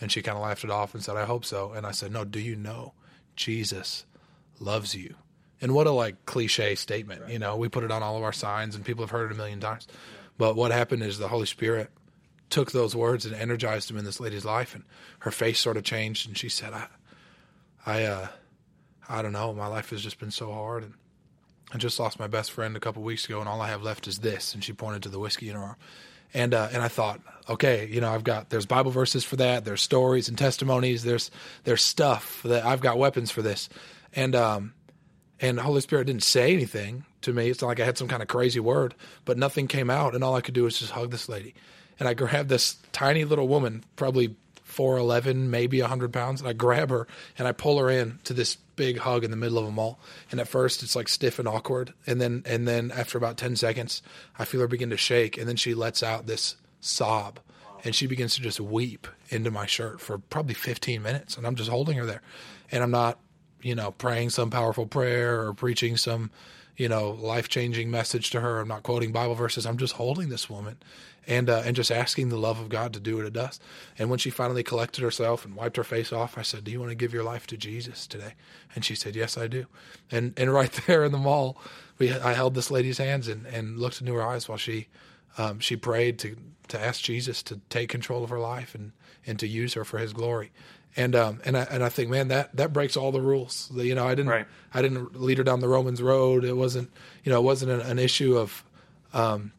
And 0.00 0.10
she 0.10 0.22
kind 0.22 0.36
of 0.36 0.42
laughed 0.42 0.64
it 0.64 0.70
off 0.70 0.94
and 0.94 1.02
said, 1.02 1.16
"I 1.16 1.24
hope 1.24 1.44
so." 1.44 1.72
And 1.72 1.86
I 1.86 1.92
said, 1.92 2.12
"No, 2.12 2.24
do 2.24 2.40
you 2.40 2.56
know 2.56 2.92
Jesus 3.36 4.04
loves 4.58 4.96
you?" 4.96 5.14
And 5.60 5.72
what 5.72 5.86
a 5.86 5.92
like 5.92 6.26
cliche 6.26 6.74
statement, 6.74 7.28
you 7.28 7.38
know. 7.38 7.56
We 7.56 7.68
put 7.68 7.84
it 7.84 7.92
on 7.92 8.02
all 8.02 8.16
of 8.16 8.24
our 8.24 8.32
signs, 8.32 8.74
and 8.74 8.84
people 8.84 9.04
have 9.04 9.12
heard 9.12 9.30
it 9.30 9.34
a 9.34 9.36
million 9.36 9.60
times. 9.60 9.86
But 10.36 10.56
what 10.56 10.72
happened 10.72 11.04
is 11.04 11.18
the 11.18 11.28
Holy 11.28 11.46
Spirit 11.46 11.90
took 12.50 12.72
those 12.72 12.94
words 12.94 13.26
and 13.26 13.34
energized 13.34 13.88
them 13.88 13.96
in 13.96 14.04
this 14.04 14.20
lady's 14.20 14.44
life, 14.44 14.74
and 14.74 14.84
her 15.20 15.30
face 15.30 15.60
sort 15.60 15.76
of 15.76 15.84
changed, 15.84 16.26
and 16.26 16.36
she 16.36 16.48
said, 16.48 16.72
"I, 16.72 16.86
I, 17.86 18.02
uh, 18.04 18.28
I 19.08 19.22
don't 19.22 19.32
know. 19.32 19.52
My 19.52 19.66
life 19.66 19.90
has 19.90 20.02
just 20.02 20.18
been 20.18 20.30
so 20.30 20.52
hard, 20.52 20.82
and 20.82 20.94
I 21.72 21.78
just 21.78 21.98
lost 21.98 22.18
my 22.18 22.26
best 22.26 22.52
friend 22.52 22.76
a 22.76 22.80
couple 22.80 23.02
weeks 23.02 23.24
ago, 23.26 23.40
and 23.40 23.48
all 23.48 23.60
I 23.60 23.68
have 23.68 23.82
left 23.82 24.06
is 24.06 24.18
this." 24.18 24.54
And 24.54 24.62
she 24.62 24.72
pointed 24.72 25.02
to 25.04 25.08
the 25.08 25.18
whiskey 25.18 25.48
in 25.48 25.56
her 25.56 25.62
arm, 25.62 25.76
and 26.32 26.54
uh, 26.54 26.68
and 26.72 26.82
I 26.82 26.88
thought, 26.88 27.20
okay, 27.48 27.88
you 27.90 28.00
know, 28.00 28.12
I've 28.12 28.24
got 28.24 28.50
there's 28.50 28.66
Bible 28.66 28.90
verses 28.90 29.24
for 29.24 29.36
that, 29.36 29.64
there's 29.64 29.82
stories 29.82 30.28
and 30.28 30.36
testimonies, 30.36 31.04
there's 31.04 31.30
there's 31.64 31.82
stuff 31.82 32.42
that 32.44 32.64
I've 32.64 32.80
got 32.80 32.98
weapons 32.98 33.30
for 33.30 33.42
this, 33.42 33.68
and 34.12 34.34
um, 34.34 34.74
and 35.40 35.58
Holy 35.58 35.80
Spirit 35.80 36.06
didn't 36.06 36.22
say 36.22 36.52
anything 36.52 37.04
to 37.22 37.32
me. 37.32 37.48
It's 37.50 37.60
not 37.60 37.68
like 37.68 37.80
I 37.80 37.84
had 37.84 37.98
some 37.98 38.08
kind 38.08 38.22
of 38.22 38.28
crazy 38.28 38.60
word, 38.60 38.94
but 39.24 39.38
nothing 39.38 39.68
came 39.68 39.90
out, 39.90 40.14
and 40.14 40.22
all 40.22 40.34
I 40.34 40.40
could 40.40 40.54
do 40.54 40.64
was 40.64 40.78
just 40.78 40.92
hug 40.92 41.10
this 41.10 41.28
lady. 41.28 41.54
And 41.98 42.08
I 42.08 42.14
grab 42.14 42.48
this 42.48 42.76
tiny 42.92 43.24
little 43.24 43.48
woman, 43.48 43.84
probably 43.96 44.36
four 44.62 44.98
eleven, 44.98 45.50
maybe 45.50 45.80
hundred 45.80 46.12
pounds, 46.12 46.40
and 46.40 46.48
I 46.48 46.52
grab 46.52 46.90
her 46.90 47.06
and 47.38 47.46
I 47.46 47.52
pull 47.52 47.78
her 47.78 47.88
in 47.88 48.18
to 48.24 48.34
this 48.34 48.56
big 48.76 48.98
hug 48.98 49.22
in 49.22 49.30
the 49.30 49.36
middle 49.36 49.58
of 49.58 49.66
them 49.66 49.78
all. 49.78 50.00
And 50.30 50.40
at 50.40 50.48
first, 50.48 50.82
it's 50.82 50.96
like 50.96 51.08
stiff 51.08 51.38
and 51.38 51.46
awkward, 51.46 51.94
and 52.06 52.20
then 52.20 52.42
and 52.44 52.66
then 52.66 52.90
after 52.90 53.16
about 53.16 53.36
ten 53.36 53.54
seconds, 53.54 54.02
I 54.38 54.44
feel 54.44 54.60
her 54.60 54.68
begin 54.68 54.90
to 54.90 54.96
shake, 54.96 55.38
and 55.38 55.48
then 55.48 55.56
she 55.56 55.74
lets 55.74 56.02
out 56.02 56.26
this 56.26 56.56
sob, 56.80 57.38
and 57.84 57.94
she 57.94 58.08
begins 58.08 58.34
to 58.34 58.42
just 58.42 58.60
weep 58.60 59.06
into 59.28 59.50
my 59.50 59.66
shirt 59.66 60.00
for 60.00 60.18
probably 60.18 60.54
fifteen 60.54 61.02
minutes, 61.02 61.36
and 61.36 61.46
I'm 61.46 61.54
just 61.54 61.70
holding 61.70 61.96
her 61.98 62.06
there, 62.06 62.22
and 62.72 62.82
I'm 62.82 62.90
not 62.90 63.20
you 63.64 63.74
know, 63.74 63.92
praying 63.92 64.30
some 64.30 64.50
powerful 64.50 64.86
prayer 64.86 65.40
or 65.40 65.54
preaching 65.54 65.96
some, 65.96 66.30
you 66.76 66.86
know, 66.86 67.10
life 67.10 67.48
changing 67.48 67.90
message 67.90 68.28
to 68.30 68.40
her. 68.40 68.60
I'm 68.60 68.68
not 68.68 68.82
quoting 68.82 69.10
Bible 69.10 69.34
verses. 69.34 69.64
I'm 69.64 69.78
just 69.78 69.94
holding 69.94 70.28
this 70.28 70.50
woman 70.50 70.76
and 71.26 71.48
uh, 71.48 71.62
and 71.64 71.74
just 71.74 71.90
asking 71.90 72.28
the 72.28 72.36
love 72.36 72.60
of 72.60 72.68
God 72.68 72.92
to 72.92 73.00
do 73.00 73.16
what 73.16 73.24
it 73.24 73.32
does. 73.32 73.58
And 73.98 74.10
when 74.10 74.18
she 74.18 74.28
finally 74.28 74.62
collected 74.62 75.02
herself 75.02 75.46
and 75.46 75.56
wiped 75.56 75.78
her 75.78 75.84
face 75.84 76.12
off, 76.12 76.36
I 76.36 76.42
said, 76.42 76.64
"Do 76.64 76.70
you 76.70 76.78
want 76.78 76.90
to 76.90 76.94
give 76.94 77.14
your 77.14 77.24
life 77.24 77.46
to 77.48 77.56
Jesus 77.56 78.06
today?" 78.06 78.34
And 78.74 78.84
she 78.84 78.94
said, 78.94 79.16
"Yes, 79.16 79.38
I 79.38 79.46
do." 79.46 79.64
And 80.10 80.34
and 80.36 80.52
right 80.52 80.72
there 80.86 81.02
in 81.02 81.12
the 81.12 81.18
mall, 81.18 81.56
we 81.98 82.12
I 82.12 82.34
held 82.34 82.54
this 82.54 82.70
lady's 82.70 82.98
hands 82.98 83.28
and, 83.28 83.46
and 83.46 83.78
looked 83.78 84.02
into 84.02 84.12
her 84.12 84.22
eyes 84.22 84.46
while 84.46 84.58
she 84.58 84.88
um, 85.38 85.58
she 85.58 85.74
prayed 85.74 86.18
to 86.18 86.36
to 86.68 86.78
ask 86.78 87.02
Jesus 87.02 87.42
to 87.44 87.60
take 87.70 87.88
control 87.88 88.22
of 88.22 88.28
her 88.28 88.40
life 88.40 88.74
and 88.74 88.92
and 89.26 89.38
to 89.38 89.48
use 89.48 89.72
her 89.72 89.86
for 89.86 89.96
His 89.96 90.12
glory. 90.12 90.52
And 90.96 91.16
um 91.16 91.40
and 91.44 91.56
I 91.56 91.62
and 91.70 91.82
I 91.82 91.88
think 91.88 92.10
man 92.10 92.28
that 92.28 92.54
that 92.56 92.72
breaks 92.72 92.96
all 92.96 93.10
the 93.12 93.20
rules. 93.20 93.68
The- 93.74 93.86
You 93.86 93.94
know 93.94 94.06
I 94.06 94.14
didn't 94.14 94.30
Right. 94.30 94.46
I 94.72 94.82
didn't 94.82 95.20
lead 95.20 95.38
her 95.38 95.44
down 95.44 95.60
the 95.60 95.68
Romans 95.68 96.00
road. 96.02 96.44
It 96.44 96.56
wasn't 96.56 96.90
you 97.24 97.30
know 97.32 97.40
it 97.40 97.44
wasn't 97.44 97.72
an, 97.72 97.80
an 97.80 97.98
issue 97.98 98.36
of 98.36 98.64
um, 99.12 99.52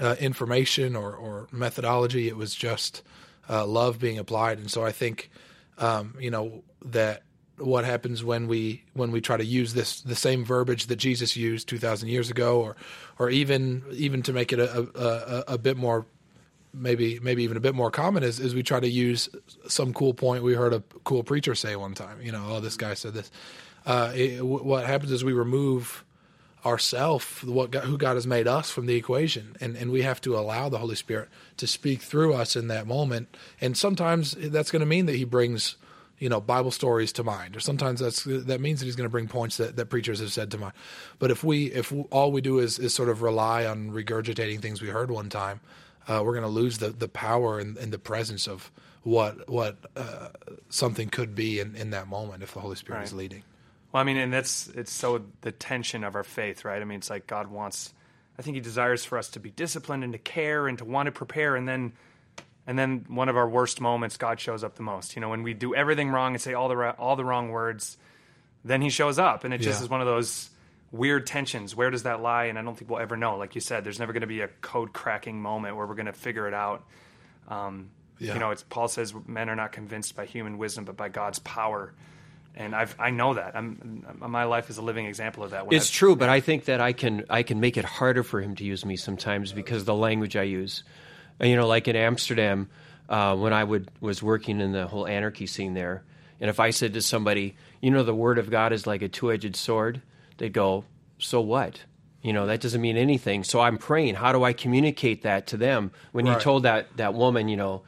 uh, 0.00 0.16
information 0.20 0.96
or, 0.96 1.14
or 1.14 1.48
methodology. 1.52 2.28
It 2.28 2.36
was 2.36 2.54
just 2.54 3.02
uh, 3.48 3.66
love 3.66 3.98
being 3.98 4.18
applied. 4.18 4.58
And 4.58 4.70
so 4.70 4.84
I 4.84 4.92
think, 4.92 5.30
um, 5.78 6.14
you 6.18 6.30
know, 6.30 6.62
that 6.84 7.22
what 7.58 7.84
happens 7.86 8.22
when 8.22 8.48
we 8.48 8.82
when 8.92 9.10
we 9.10 9.20
try 9.20 9.36
to 9.38 9.44
use 9.44 9.72
this 9.72 10.02
the 10.02 10.14
same 10.14 10.44
verbiage 10.44 10.86
that 10.86 10.96
Jesus 10.96 11.36
used 11.36 11.68
two 11.68 11.78
thousand 11.78 12.10
years 12.10 12.30
ago, 12.30 12.60
or 12.60 12.76
or 13.18 13.30
even 13.30 13.82
even 13.92 14.22
to 14.22 14.32
make 14.32 14.52
it 14.52 14.58
a, 14.58 14.80
a, 14.80 14.82
a, 14.94 15.44
a 15.54 15.58
bit 15.58 15.76
more 15.78 16.04
maybe 16.76 17.18
maybe 17.20 17.42
even 17.42 17.56
a 17.56 17.60
bit 17.60 17.74
more 17.74 17.90
common 17.90 18.22
is, 18.22 18.38
is 18.40 18.54
we 18.54 18.62
try 18.62 18.80
to 18.80 18.88
use 18.88 19.28
some 19.66 19.92
cool 19.92 20.14
point 20.14 20.42
we 20.42 20.54
heard 20.54 20.72
a 20.72 20.82
cool 21.04 21.22
preacher 21.22 21.54
say 21.54 21.76
one 21.76 21.94
time. 21.94 22.20
You 22.22 22.32
know, 22.32 22.44
oh, 22.48 22.60
this 22.60 22.76
guy 22.76 22.94
said 22.94 23.14
this. 23.14 23.30
Uh, 23.84 24.12
it, 24.14 24.44
what 24.44 24.84
happens 24.84 25.12
is 25.12 25.24
we 25.24 25.32
remove 25.32 26.04
ourself, 26.66 27.44
what 27.44 27.70
God, 27.70 27.84
who 27.84 27.96
God 27.96 28.14
has 28.14 28.26
made 28.26 28.48
us 28.48 28.70
from 28.70 28.86
the 28.86 28.96
equation, 28.96 29.56
and 29.60 29.76
and 29.76 29.92
we 29.92 30.02
have 30.02 30.20
to 30.22 30.36
allow 30.36 30.68
the 30.68 30.78
Holy 30.78 30.96
Spirit 30.96 31.28
to 31.58 31.66
speak 31.66 32.02
through 32.02 32.34
us 32.34 32.56
in 32.56 32.68
that 32.68 32.86
moment. 32.86 33.34
And 33.60 33.76
sometimes 33.76 34.32
that's 34.32 34.72
going 34.72 34.80
to 34.80 34.86
mean 34.86 35.06
that 35.06 35.14
He 35.14 35.24
brings, 35.24 35.76
you 36.18 36.28
know, 36.28 36.40
Bible 36.40 36.72
stories 36.72 37.12
to 37.12 37.24
mind, 37.24 37.56
or 37.56 37.60
sometimes 37.60 38.00
that's 38.00 38.24
that 38.24 38.60
means 38.60 38.80
that 38.80 38.86
He's 38.86 38.96
going 38.96 39.06
to 39.08 39.10
bring 39.10 39.28
points 39.28 39.58
that, 39.58 39.76
that 39.76 39.86
preachers 39.86 40.18
have 40.18 40.32
said 40.32 40.50
to 40.50 40.58
mind. 40.58 40.74
But 41.20 41.30
if 41.30 41.44
we 41.44 41.66
if 41.66 41.92
all 42.10 42.32
we 42.32 42.40
do 42.40 42.58
is 42.58 42.80
is 42.80 42.92
sort 42.92 43.08
of 43.08 43.22
rely 43.22 43.64
on 43.64 43.92
regurgitating 43.92 44.60
things 44.60 44.82
we 44.82 44.88
heard 44.88 45.10
one 45.12 45.28
time, 45.28 45.60
uh, 46.08 46.22
we're 46.24 46.32
going 46.34 46.42
to 46.42 46.48
lose 46.48 46.78
the 46.78 46.90
the 46.90 47.08
power 47.08 47.58
and, 47.58 47.76
and 47.76 47.92
the 47.92 47.98
presence 47.98 48.46
of 48.46 48.70
what 49.02 49.48
what 49.48 49.76
uh, 49.96 50.28
something 50.68 51.08
could 51.08 51.34
be 51.34 51.60
in, 51.60 51.76
in 51.76 51.90
that 51.90 52.08
moment 52.08 52.42
if 52.42 52.54
the 52.54 52.60
Holy 52.60 52.76
Spirit 52.76 53.04
is 53.04 53.12
leading. 53.12 53.42
Well, 53.92 54.00
I 54.00 54.04
mean, 54.04 54.16
and 54.16 54.32
that's 54.32 54.68
it's 54.68 54.92
so 54.92 55.22
the 55.42 55.52
tension 55.52 56.04
of 56.04 56.14
our 56.14 56.24
faith, 56.24 56.64
right? 56.64 56.80
I 56.80 56.84
mean, 56.84 56.98
it's 56.98 57.10
like 57.10 57.26
God 57.26 57.48
wants. 57.48 57.92
I 58.38 58.42
think 58.42 58.54
He 58.56 58.60
desires 58.60 59.04
for 59.04 59.16
us 59.16 59.28
to 59.30 59.40
be 59.40 59.50
disciplined 59.50 60.04
and 60.04 60.12
to 60.12 60.18
care 60.18 60.66
and 60.68 60.76
to 60.78 60.84
want 60.84 61.06
to 61.06 61.12
prepare, 61.12 61.56
and 61.56 61.66
then, 61.68 61.92
and 62.66 62.78
then 62.78 63.06
one 63.08 63.28
of 63.28 63.36
our 63.36 63.48
worst 63.48 63.80
moments, 63.80 64.16
God 64.16 64.38
shows 64.40 64.62
up 64.62 64.74
the 64.74 64.82
most. 64.82 65.16
You 65.16 65.20
know, 65.22 65.30
when 65.30 65.42
we 65.42 65.54
do 65.54 65.74
everything 65.74 66.10
wrong 66.10 66.34
and 66.34 66.42
say 66.42 66.52
all 66.52 66.68
the 66.68 66.90
all 66.98 67.16
the 67.16 67.24
wrong 67.24 67.48
words, 67.50 67.96
then 68.64 68.82
He 68.82 68.90
shows 68.90 69.18
up, 69.18 69.44
and 69.44 69.54
it 69.54 69.58
just 69.58 69.80
Yeah. 69.80 69.84
is 69.84 69.88
one 69.90 70.00
of 70.00 70.06
those 70.06 70.50
weird 70.92 71.26
tensions. 71.26 71.74
Where 71.74 71.90
does 71.90 72.04
that 72.04 72.20
lie? 72.22 72.44
And 72.44 72.58
I 72.58 72.62
don't 72.62 72.76
think 72.76 72.90
we'll 72.90 73.00
ever 73.00 73.16
know. 73.16 73.36
Like 73.36 73.54
you 73.54 73.60
said, 73.60 73.84
there's 73.84 73.98
never 73.98 74.12
going 74.12 74.20
to 74.22 74.26
be 74.26 74.40
a 74.40 74.48
code 74.60 74.92
cracking 74.92 75.40
moment 75.40 75.76
where 75.76 75.86
we're 75.86 75.94
going 75.94 76.06
to 76.06 76.12
figure 76.12 76.46
it 76.48 76.54
out. 76.54 76.84
Um, 77.48 77.90
Yeah. 78.18 78.34
You 78.34 78.40
know, 78.40 78.50
it's 78.50 78.62
Paul 78.62 78.88
says 78.88 79.12
men 79.26 79.48
are 79.50 79.56
not 79.56 79.72
convinced 79.72 80.16
by 80.16 80.24
human 80.26 80.56
wisdom, 80.58 80.84
but 80.84 80.96
by 80.96 81.08
God's 81.10 81.38
power. 81.40 81.92
And 82.54 82.74
I've 82.74 82.96
I 82.98 83.10
know 83.10 83.34
that. 83.34 83.54
I'm 83.54 84.06
my 84.18 84.44
life 84.44 84.70
is 84.70 84.78
a 84.78 84.82
living 84.82 85.04
example 85.04 85.44
of 85.44 85.50
that. 85.50 85.66
When 85.66 85.76
It's 85.76 85.90
I've- 85.90 85.94
true, 85.94 86.16
but 86.16 86.30
I 86.30 86.40
think 86.40 86.64
that 86.64 86.80
I 86.80 86.92
can 86.94 87.24
I 87.28 87.42
can 87.42 87.60
make 87.60 87.76
it 87.76 87.84
harder 87.84 88.22
for 88.22 88.40
him 88.40 88.54
to 88.56 88.64
use 88.64 88.86
me 88.86 88.96
sometimes 88.96 89.52
because 89.52 89.80
of 89.82 89.86
the 89.86 89.94
language 89.94 90.34
I 90.36 90.44
use. 90.44 90.82
And, 91.38 91.50
you 91.50 91.56
know, 91.56 91.66
like 91.66 91.86
in 91.86 91.96
Amsterdam, 91.96 92.70
uh, 93.10 93.36
when 93.36 93.52
I 93.52 93.62
would 93.62 93.90
was 94.00 94.22
working 94.22 94.60
in 94.62 94.72
the 94.72 94.86
whole 94.86 95.06
anarchy 95.06 95.46
scene 95.46 95.74
there, 95.74 96.02
and 96.40 96.48
if 96.48 96.58
I 96.58 96.70
said 96.70 96.94
to 96.94 97.02
somebody, 97.02 97.54
you 97.82 97.90
know, 97.90 98.02
the 98.02 98.14
word 98.14 98.38
of 98.38 98.48
God 98.50 98.72
is 98.72 98.86
like 98.86 99.02
a 99.02 99.08
two 99.08 99.30
edged 99.30 99.54
sword, 99.56 100.00
they'd 100.38 100.52
go, 100.52 100.84
so 101.18 101.40
what? 101.40 101.80
You 102.22 102.32
know, 102.32 102.46
that 102.46 102.60
doesn't 102.60 102.80
mean 102.80 102.96
anything. 102.96 103.44
So 103.44 103.60
I'm 103.60 103.78
praying. 103.78 104.16
How 104.16 104.32
do 104.32 104.42
I 104.42 104.52
communicate 104.52 105.22
that 105.22 105.48
to 105.48 105.56
them? 105.56 105.92
When 106.12 106.26
you 106.26 106.34
told 106.40 106.64
that 106.64 106.96
that 106.96 107.14
woman, 107.14 107.48
you 107.48 107.56
know, 107.56 107.82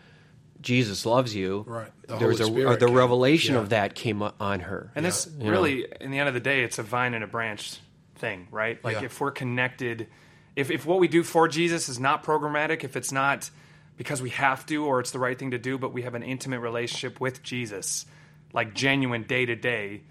Jesus 0.60 1.04
loves 1.06 1.34
you. 1.34 1.64
Right. 1.66 1.90
The 2.06 2.16
There 2.16 2.28
was 2.28 2.40
a, 2.40 2.44
Holy 2.44 2.64
the 2.76 2.86
came. 2.86 2.94
revelation 2.94 3.54
Yeah. 3.54 3.60
of 3.60 3.68
that 3.70 3.94
came 3.94 4.22
on 4.22 4.60
her. 4.60 4.90
And 4.94 5.04
this 5.04 5.28
you 5.38 5.44
know. 5.44 5.50
really, 5.50 5.86
in 6.00 6.10
the 6.10 6.18
end 6.18 6.28
of 6.28 6.34
the 6.34 6.40
day, 6.40 6.62
it's 6.62 6.78
a 6.78 6.82
vine 6.82 7.14
and 7.14 7.22
a 7.24 7.26
branch 7.26 7.78
thing, 8.16 8.48
right? 8.50 8.82
Like 8.84 8.96
Yeah. 8.96 9.04
if 9.04 9.20
we're 9.20 9.30
connected, 9.30 10.08
if 10.56 10.70
if 10.70 10.84
what 10.86 10.98
we 11.00 11.08
do 11.08 11.22
for 11.22 11.46
Jesus 11.48 11.88
is 11.88 11.98
not 12.00 12.24
programmatic, 12.24 12.82
if 12.84 12.96
it's 12.96 13.12
not 13.12 13.50
because 13.96 14.22
we 14.22 14.30
have 14.30 14.64
to 14.66 14.84
or 14.84 15.00
it's 15.00 15.10
the 15.10 15.18
right 15.18 15.38
thing 15.38 15.50
to 15.52 15.58
do, 15.58 15.78
but 15.78 15.92
we 15.92 16.02
have 16.02 16.14
an 16.14 16.22
intimate 16.22 16.60
relationship 16.60 17.20
with 17.20 17.42
Jesus, 17.42 18.06
like 18.52 18.74
genuine 18.74 19.24
day 19.24 19.46
to 19.46 19.54
day, 19.56 20.02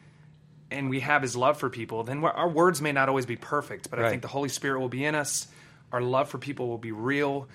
and 0.71 0.89
we 0.89 0.99
have 1.01 1.21
His 1.21 1.35
love 1.35 1.57
for 1.59 1.69
people, 1.69 2.03
then 2.03 2.23
our 2.23 2.49
words 2.49 2.81
may 2.81 2.91
not 2.91 3.09
always 3.09 3.25
be 3.25 3.35
perfect, 3.35 3.89
but 3.89 3.99
I 3.99 4.09
think 4.09 4.21
the 4.21 4.27
Holy 4.27 4.49
Spirit 4.49 4.79
will 4.79 4.89
be 4.89 5.05
in 5.05 5.15
us. 5.15 5.47
Our 5.91 6.01
love 6.01 6.29
for 6.29 6.37
people 6.37 6.67
will 6.67 6.77
be 6.77 6.91
real, 6.91 7.47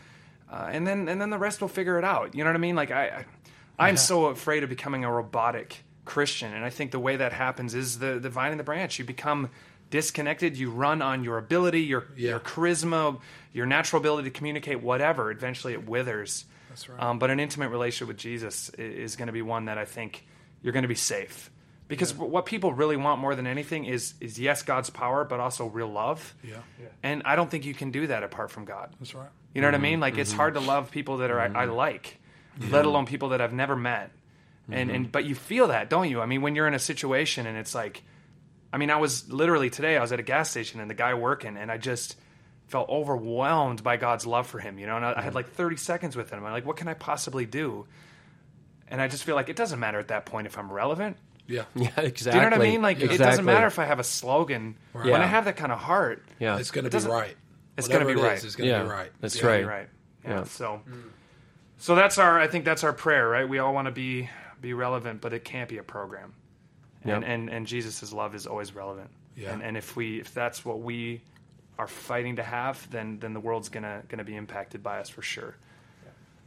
uh, 0.50 0.68
and 0.72 0.86
then 0.86 1.08
and 1.08 1.20
then 1.20 1.30
the 1.30 1.38
rest 1.38 1.60
will 1.60 1.68
figure 1.68 1.98
it 1.98 2.04
out. 2.04 2.34
You 2.34 2.42
know 2.44 2.50
what 2.50 2.56
I 2.56 2.60
mean? 2.60 2.74
Like 2.76 2.90
I, 2.90 3.08
I 3.08 3.24
I'm 3.88 3.96
so 3.96 4.26
afraid 4.26 4.62
of 4.62 4.68
becoming 4.70 5.04
a 5.04 5.12
robotic 5.12 5.82
Christian, 6.06 6.52
and 6.54 6.64
I 6.64 6.70
think 6.70 6.90
the 6.92 6.98
way 7.00 7.16
that 7.16 7.32
happens 7.32 7.74
is 7.74 7.98
the 7.98 8.18
the 8.18 8.30
vine 8.30 8.50
and 8.52 8.58
the 8.60 8.64
branch. 8.64 8.98
You 8.98 9.04
become 9.04 9.50
disconnected. 9.90 10.56
You 10.56 10.70
run 10.70 11.02
on 11.02 11.22
your 11.24 11.36
ability, 11.38 11.82
your 11.82 12.06
Yeah. 12.16 12.30
your 12.30 12.40
charisma, 12.40 13.20
your 13.52 13.66
natural 13.66 14.00
ability 14.00 14.30
to 14.30 14.36
communicate. 14.36 14.82
Whatever. 14.82 15.30
Eventually, 15.30 15.74
it 15.74 15.86
withers. 15.86 16.46
That's 16.70 16.88
right. 16.88 16.98
Um, 17.02 17.18
but 17.18 17.30
an 17.30 17.38
intimate 17.38 17.68
relationship 17.68 18.08
with 18.08 18.16
Jesus 18.16 18.70
i- 18.78 18.80
is 18.80 19.16
going 19.16 19.26
to 19.26 19.32
be 19.32 19.42
one 19.42 19.66
that 19.66 19.76
I 19.76 19.84
think 19.84 20.24
you're 20.62 20.72
going 20.72 20.84
to 20.84 20.88
be 20.88 20.94
safe. 20.94 21.50
Because 21.92 22.14
what 22.14 22.46
people 22.46 22.72
really 22.72 22.96
want 22.96 23.20
more 23.20 23.34
than 23.34 23.46
anything 23.46 23.84
is 23.84 24.14
is 24.18 24.38
yes, 24.38 24.62
God's 24.62 24.88
power, 24.88 25.24
but 25.24 25.40
also 25.40 25.66
real 25.66 25.88
love. 25.88 26.34
Yeah. 26.42 26.56
And 27.02 27.22
I 27.26 27.36
don't 27.36 27.50
think 27.50 27.66
you 27.66 27.74
can 27.74 27.90
do 27.90 28.06
that 28.06 28.22
apart 28.22 28.50
from 28.50 28.64
God. 28.64 28.94
That's 28.98 29.14
right. 29.14 29.28
You 29.54 29.60
know 29.60 29.66
what 29.66 29.74
I 29.74 29.76
mm-hmm. 29.76 29.82
mean? 29.82 30.00
Like 30.00 30.16
it's 30.16 30.30
mm-hmm. 30.30 30.38
hard 30.38 30.54
to 30.54 30.60
love 30.60 30.90
people 30.90 31.18
that 31.18 31.30
are 31.30 31.38
I, 31.38 31.44
I 31.44 31.48
mm-hmm. 31.66 31.72
like, 31.72 32.18
let 32.70 32.86
alone 32.86 33.04
people 33.04 33.30
that 33.30 33.42
I've 33.42 33.52
never 33.52 33.76
met. 33.76 34.10
And 34.70 34.90
and 34.90 35.12
but 35.12 35.26
you 35.26 35.34
feel 35.34 35.68
that, 35.68 35.90
don't 35.90 36.08
you? 36.08 36.22
I 36.22 36.26
mean, 36.26 36.40
when 36.40 36.56
you're 36.56 36.66
in 36.66 36.72
a 36.72 36.78
situation 36.78 37.46
and 37.46 37.58
it's 37.58 37.74
like, 37.74 38.02
I 38.72 38.78
mean, 38.78 38.88
I 38.88 38.96
was 38.96 39.30
literally 39.30 39.68
today. 39.68 39.98
I 39.98 40.00
was 40.00 40.12
at 40.12 40.20
a 40.20 40.22
gas 40.22 40.50
station 40.50 40.80
and 40.80 40.88
the 40.88 40.94
guy 40.94 41.12
working, 41.12 41.58
and 41.58 41.70
I 41.70 41.76
just 41.76 42.16
felt 42.68 42.88
overwhelmed 42.88 43.82
by 43.82 43.98
God's 43.98 44.24
love 44.24 44.46
for 44.46 44.60
him. 44.60 44.78
You 44.78 44.86
know, 44.86 44.96
and 44.96 45.04
I, 45.04 45.14
I 45.18 45.20
had 45.20 45.34
like 45.34 45.50
30 45.50 45.76
seconds 45.76 46.16
with 46.16 46.30
him. 46.30 46.42
I'm 46.42 46.52
like, 46.52 46.64
what 46.64 46.78
can 46.78 46.88
I 46.88 46.94
possibly 46.94 47.44
do? 47.44 47.86
And 48.88 48.98
I 49.00 49.08
just 49.08 49.24
feel 49.24 49.34
like 49.34 49.50
it 49.50 49.56
doesn't 49.56 49.78
matter 49.78 49.98
at 49.98 50.08
that 50.08 50.24
point 50.24 50.46
if 50.46 50.56
I'm 50.56 50.72
relevant. 50.72 51.18
Yeah. 51.46 51.64
Yeah, 51.74 51.88
exactly. 51.96 52.32
Do 52.40 52.44
you 52.44 52.50
know 52.50 52.56
what 52.56 52.66
I 52.66 52.70
mean? 52.70 52.82
Like 52.82 53.00
it 53.00 53.18
doesn't 53.18 53.44
matter 53.44 53.66
if 53.66 53.78
I 53.78 53.84
have 53.84 53.98
a 53.98 54.04
slogan. 54.04 54.76
When 54.92 55.06
Yeah. 55.06 55.22
I 55.22 55.26
have 55.26 55.44
that 55.46 55.56
kind 55.56 55.72
of 55.72 55.78
heart, 55.78 56.22
Yeah, 56.38 56.58
It's 56.58 56.70
going 56.70 56.88
to 56.88 56.90
be 56.90 57.06
right. 57.08 57.36
it's 57.76 57.88
gonna 57.88 58.04
be 58.04 58.14
right. 58.14 58.42
It's 58.42 58.54
going 58.56 58.70
to 58.70 58.84
be 58.84 58.90
right. 58.90 59.10
that's 59.20 59.40
Yeah. 59.40 59.46
right. 59.46 59.66
right. 59.66 59.88
Yeah. 60.24 60.30
Yeah. 60.30 60.44
So, 60.44 60.80
mm. 60.88 61.02
so 61.78 61.94
that's 61.94 62.18
our. 62.18 62.38
I 62.38 62.46
think 62.46 62.64
that's 62.64 62.84
our 62.84 62.92
prayer, 62.92 63.28
right? 63.28 63.48
We 63.48 63.58
all 63.58 63.74
want 63.74 63.86
to 63.86 63.92
be 63.92 64.28
be 64.60 64.72
relevant, 64.74 65.20
but 65.20 65.32
it 65.32 65.44
can't 65.44 65.68
be 65.68 65.78
a 65.78 65.82
program. 65.82 66.34
And 67.02 67.22
Yep. 67.22 67.30
and 67.30 67.50
and 67.50 67.66
Jesus' 67.66 68.12
love 68.12 68.34
is 68.36 68.46
always 68.46 68.74
relevant. 68.74 69.10
Yeah. 69.36 69.52
And 69.52 69.62
and 69.62 69.76
if 69.76 69.96
we 69.96 70.20
if 70.20 70.32
that's 70.32 70.64
what 70.64 70.80
we 70.80 71.22
are 71.78 71.88
fighting 71.88 72.36
to 72.36 72.42
have, 72.44 72.88
then 72.90 73.18
then 73.18 73.32
the 73.32 73.40
world's 73.40 73.68
gonna 73.68 74.02
gonna 74.08 74.22
be 74.24 74.36
impacted 74.36 74.82
by 74.82 75.00
us 75.00 75.08
for 75.08 75.22
sure. 75.22 75.56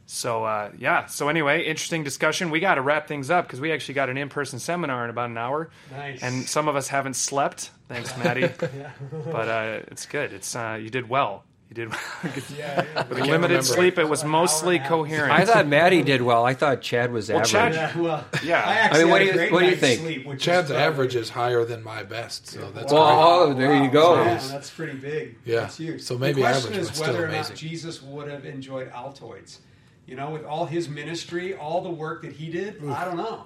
So 0.06 0.44
uh, 0.44 0.70
yeah. 0.78 1.06
So 1.06 1.28
anyway, 1.28 1.64
interesting 1.64 2.04
discussion. 2.04 2.50
We 2.50 2.60
got 2.60 2.76
to 2.76 2.82
wrap 2.82 3.08
things 3.08 3.28
up 3.30 3.46
because 3.46 3.60
we 3.60 3.72
actually 3.72 3.94
got 3.94 4.08
an 4.08 4.16
in-person 4.16 4.58
seminar 4.60 5.02
in 5.04 5.10
about 5.10 5.30
an 5.30 5.38
hour, 5.38 5.68
Nice. 5.90 6.22
and 6.22 6.48
some 6.48 6.68
of 6.68 6.76
us 6.76 6.88
haven't 6.88 7.14
slept. 7.14 7.70
Thanks, 7.88 8.16
Maddie. 8.18 8.42
yeah. 8.76 8.90
but 9.10 9.48
uh, 9.48 9.80
it's 9.88 10.06
good. 10.06 10.32
It's 10.32 10.54
uh, 10.54 10.78
you 10.80 10.90
did 10.90 11.08
well. 11.08 11.42
You 11.68 11.74
did 11.74 11.88
yeah, 12.56 12.84
yeah. 12.94 13.02
with 13.08 13.18
limited 13.18 13.32
remember. 13.40 13.62
sleep. 13.62 13.98
It 13.98 14.08
was 14.08 14.22
An 14.22 14.28
mostly 14.28 14.76
and 14.76 14.84
a 14.84 14.88
half. 14.88 14.88
coherent. 14.92 15.32
I 15.32 15.44
thought 15.44 15.66
Maddie 15.66 16.02
did 16.04 16.22
well. 16.22 16.44
I 16.46 16.54
thought 16.54 16.80
Chad 16.80 17.10
was 17.10 17.28
Well, 17.28 17.38
average. 17.38 17.50
Chad- 17.50 17.74
Yeah, 17.74 17.98
well, 18.00 18.24
Yeah. 18.44 18.62
I 18.64 18.70
I 18.70 18.74
actually 18.76 19.02
mean, 19.02 19.10
what 19.10 19.20
had 19.22 19.24
do 19.24 19.30
a 19.30 19.32
you- 19.32 19.38
great 19.38 19.52
what 19.52 19.60
do 19.60 19.66
you 19.70 19.76
think? 19.76 20.00
Sleep, 20.00 20.38
Chad's 20.38 20.70
is 20.70 20.76
average 20.76 21.16
is 21.16 21.30
higher 21.30 21.64
than 21.64 21.82
my 21.82 22.04
best, 22.04 22.46
so 22.46 22.70
that's 22.70 22.92
Well, 22.92 23.48
great. 23.48 23.56
oh, 23.56 23.58
there 23.58 23.82
you 23.82 23.90
go. 23.90 24.12
Wow, 24.14 24.24
Nice. 24.26 24.48
that's 24.52 24.70
pretty 24.70 24.96
big. 24.96 25.34
Yeah. 25.44 25.62
That's 25.62 25.76
huge. 25.78 26.02
So 26.02 26.16
maybe 26.16 26.34
the 26.34 26.42
question 26.42 26.68
average, 26.74 26.78
is 26.82 26.86
but 26.90 26.94
still 26.94 27.06
whether 27.08 27.24
or 27.24 27.28
not 27.28 27.34
amazing. 27.34 27.56
Jesus 27.56 28.00
would 28.00 28.28
have 28.30 28.44
enjoyed 28.46 28.92
Altoids. 28.92 29.58
You 30.06 30.14
know, 30.14 30.30
with 30.30 30.44
all 30.44 30.66
his 30.66 30.88
ministry, 30.88 31.54
all 31.54 31.80
the 31.82 31.90
work 31.90 32.22
that 32.22 32.32
he 32.32 32.48
did, 32.50 32.82
I 32.88 33.04
don't 33.04 33.16
know. 33.16 33.44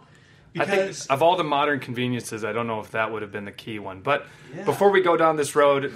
I 0.58 0.64
think 0.64 0.80
Because 0.82 1.06
of 1.06 1.22
all 1.22 1.36
the 1.36 1.44
modern 1.44 1.78
conveniences, 1.78 2.44
I 2.44 2.52
don't 2.52 2.66
know 2.66 2.80
if 2.80 2.90
that 2.90 3.12
would 3.12 3.22
have 3.22 3.30
been 3.30 3.44
the 3.44 3.52
key 3.52 3.78
one. 3.78 4.00
But 4.00 4.26
Yeah. 4.54 4.64
before 4.64 4.90
we 4.90 5.00
go 5.00 5.16
down 5.16 5.36
this 5.36 5.54
road, 5.54 5.92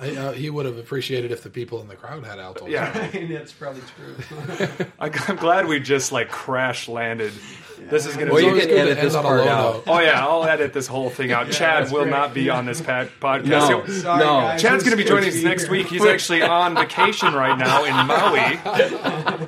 I- 0.00 0.16
uh, 0.16 0.32
he 0.32 0.48
would 0.48 0.64
have 0.64 0.78
appreciated 0.78 1.30
if 1.30 1.42
the 1.42 1.50
people 1.50 1.80
in 1.82 1.88
the 1.88 1.94
crowd 1.94 2.24
had 2.24 2.38
Altoids. 2.38 2.70
yeah, 2.70 2.90
and 3.12 3.30
that's 3.36 3.52
probably 3.52 3.82
true. 3.94 4.86
I'm 4.98 5.36
glad 5.36 5.66
we 5.66 5.78
just 5.78 6.10
like 6.10 6.30
crash 6.30 6.88
landed. 6.88 7.32
This 7.90 8.06
is 8.06 8.16
gonna 8.16 8.32
Well, 8.32 8.40
be. 8.40 8.46
you 8.46 8.50
can 8.52 8.60
always 8.60 8.66
good 8.66 8.88
edit 8.88 9.00
this 9.02 9.14
a 9.14 9.22
part 9.22 9.40
low 9.44 9.48
out. 9.48 9.74
note. 9.74 9.84
Oh 9.86 10.00
yeah, 10.00 10.26
I'll 10.26 10.44
edit 10.44 10.72
this 10.72 10.86
whole 10.86 11.10
thing 11.10 11.32
out. 11.32 11.50
Chad 11.52 11.90
will 11.92 12.02
great. 12.02 12.10
not 12.10 12.34
be 12.34 12.48
on 12.50 12.64
this 12.66 12.80
pad- 12.80 13.10
podcast. 13.20 13.46
No. 13.46 13.86
Sorry, 13.86 14.18
No. 14.18 14.24
guys, 14.40 14.62
Chad's 14.62 14.82
going 14.84 14.96
to 14.96 15.02
be 15.02 15.08
joining 15.08 15.28
us 15.28 15.42
next 15.42 15.68
week. 15.68 15.86
He's 15.88 16.04
actually 16.04 16.42
on 16.42 16.74
vacation 16.74 17.34
right 17.34 17.58
now 17.58 17.84
in 17.84 18.06
Maui. 18.06 18.58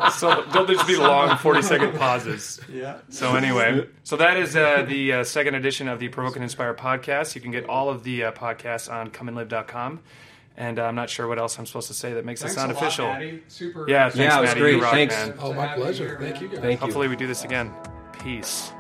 So 0.12 0.44
there'll 0.52 0.66
just 0.66 0.86
be 0.86 0.96
long 0.96 1.36
40 1.38 1.62
second 1.62 1.98
pauses. 1.98 2.60
Yeah. 2.70 2.98
So 3.08 3.34
anyway, 3.36 3.88
so 4.02 4.16
that 4.16 4.36
is 4.36 4.54
uh, 4.56 4.84
the 4.86 5.12
uh, 5.12 5.24
second 5.24 5.54
edition 5.54 5.88
of 5.88 5.98
the 5.98 6.08
Provoke 6.08 6.36
and 6.36 6.42
Inspire 6.42 6.74
podcast. 6.74 7.34
You 7.34 7.40
can 7.40 7.50
get 7.52 7.68
all 7.68 7.88
of 7.88 8.04
the 8.04 8.24
uh, 8.24 8.32
podcasts 8.32 8.92
on 8.92 9.10
comeandlive.com. 9.10 10.00
And 10.56 10.78
uh, 10.78 10.84
I'm 10.84 10.94
not 10.94 11.10
sure 11.10 11.26
what 11.26 11.38
else 11.38 11.58
I'm 11.58 11.66
supposed 11.66 11.88
to 11.88 11.94
say 11.94 12.12
that 12.12 12.24
makes 12.24 12.40
Thanks 12.40 12.54
it 12.54 12.58
sound 12.60 12.70
a 12.70 12.74
lot, 12.74 12.82
official. 12.82 13.06
Maddie. 13.08 13.42
Super. 13.48 13.88
Yeah, 13.88 14.04
thanks, 14.10 14.16
Yeah, 14.18 14.38
it 14.38 14.40
was 14.42 14.50
Maddie. 14.50 14.60
great. 14.60 14.76
You 14.76 14.82
rock, 14.82 14.92
Thanks. 14.92 15.14
man. 15.16 15.34
Oh, 15.40 15.52
my 15.52 15.74
pleasure. 15.74 16.06
here, 16.06 16.18
Thank 16.20 16.40
you 16.42 16.48
guys. 16.48 16.60
Thank 16.60 16.80
you. 16.80 16.86
Hopefully 16.86 17.08
we 17.08 17.16
do 17.16 17.26
this 17.26 17.44
again. 17.44 17.72
Peace. 18.24 18.72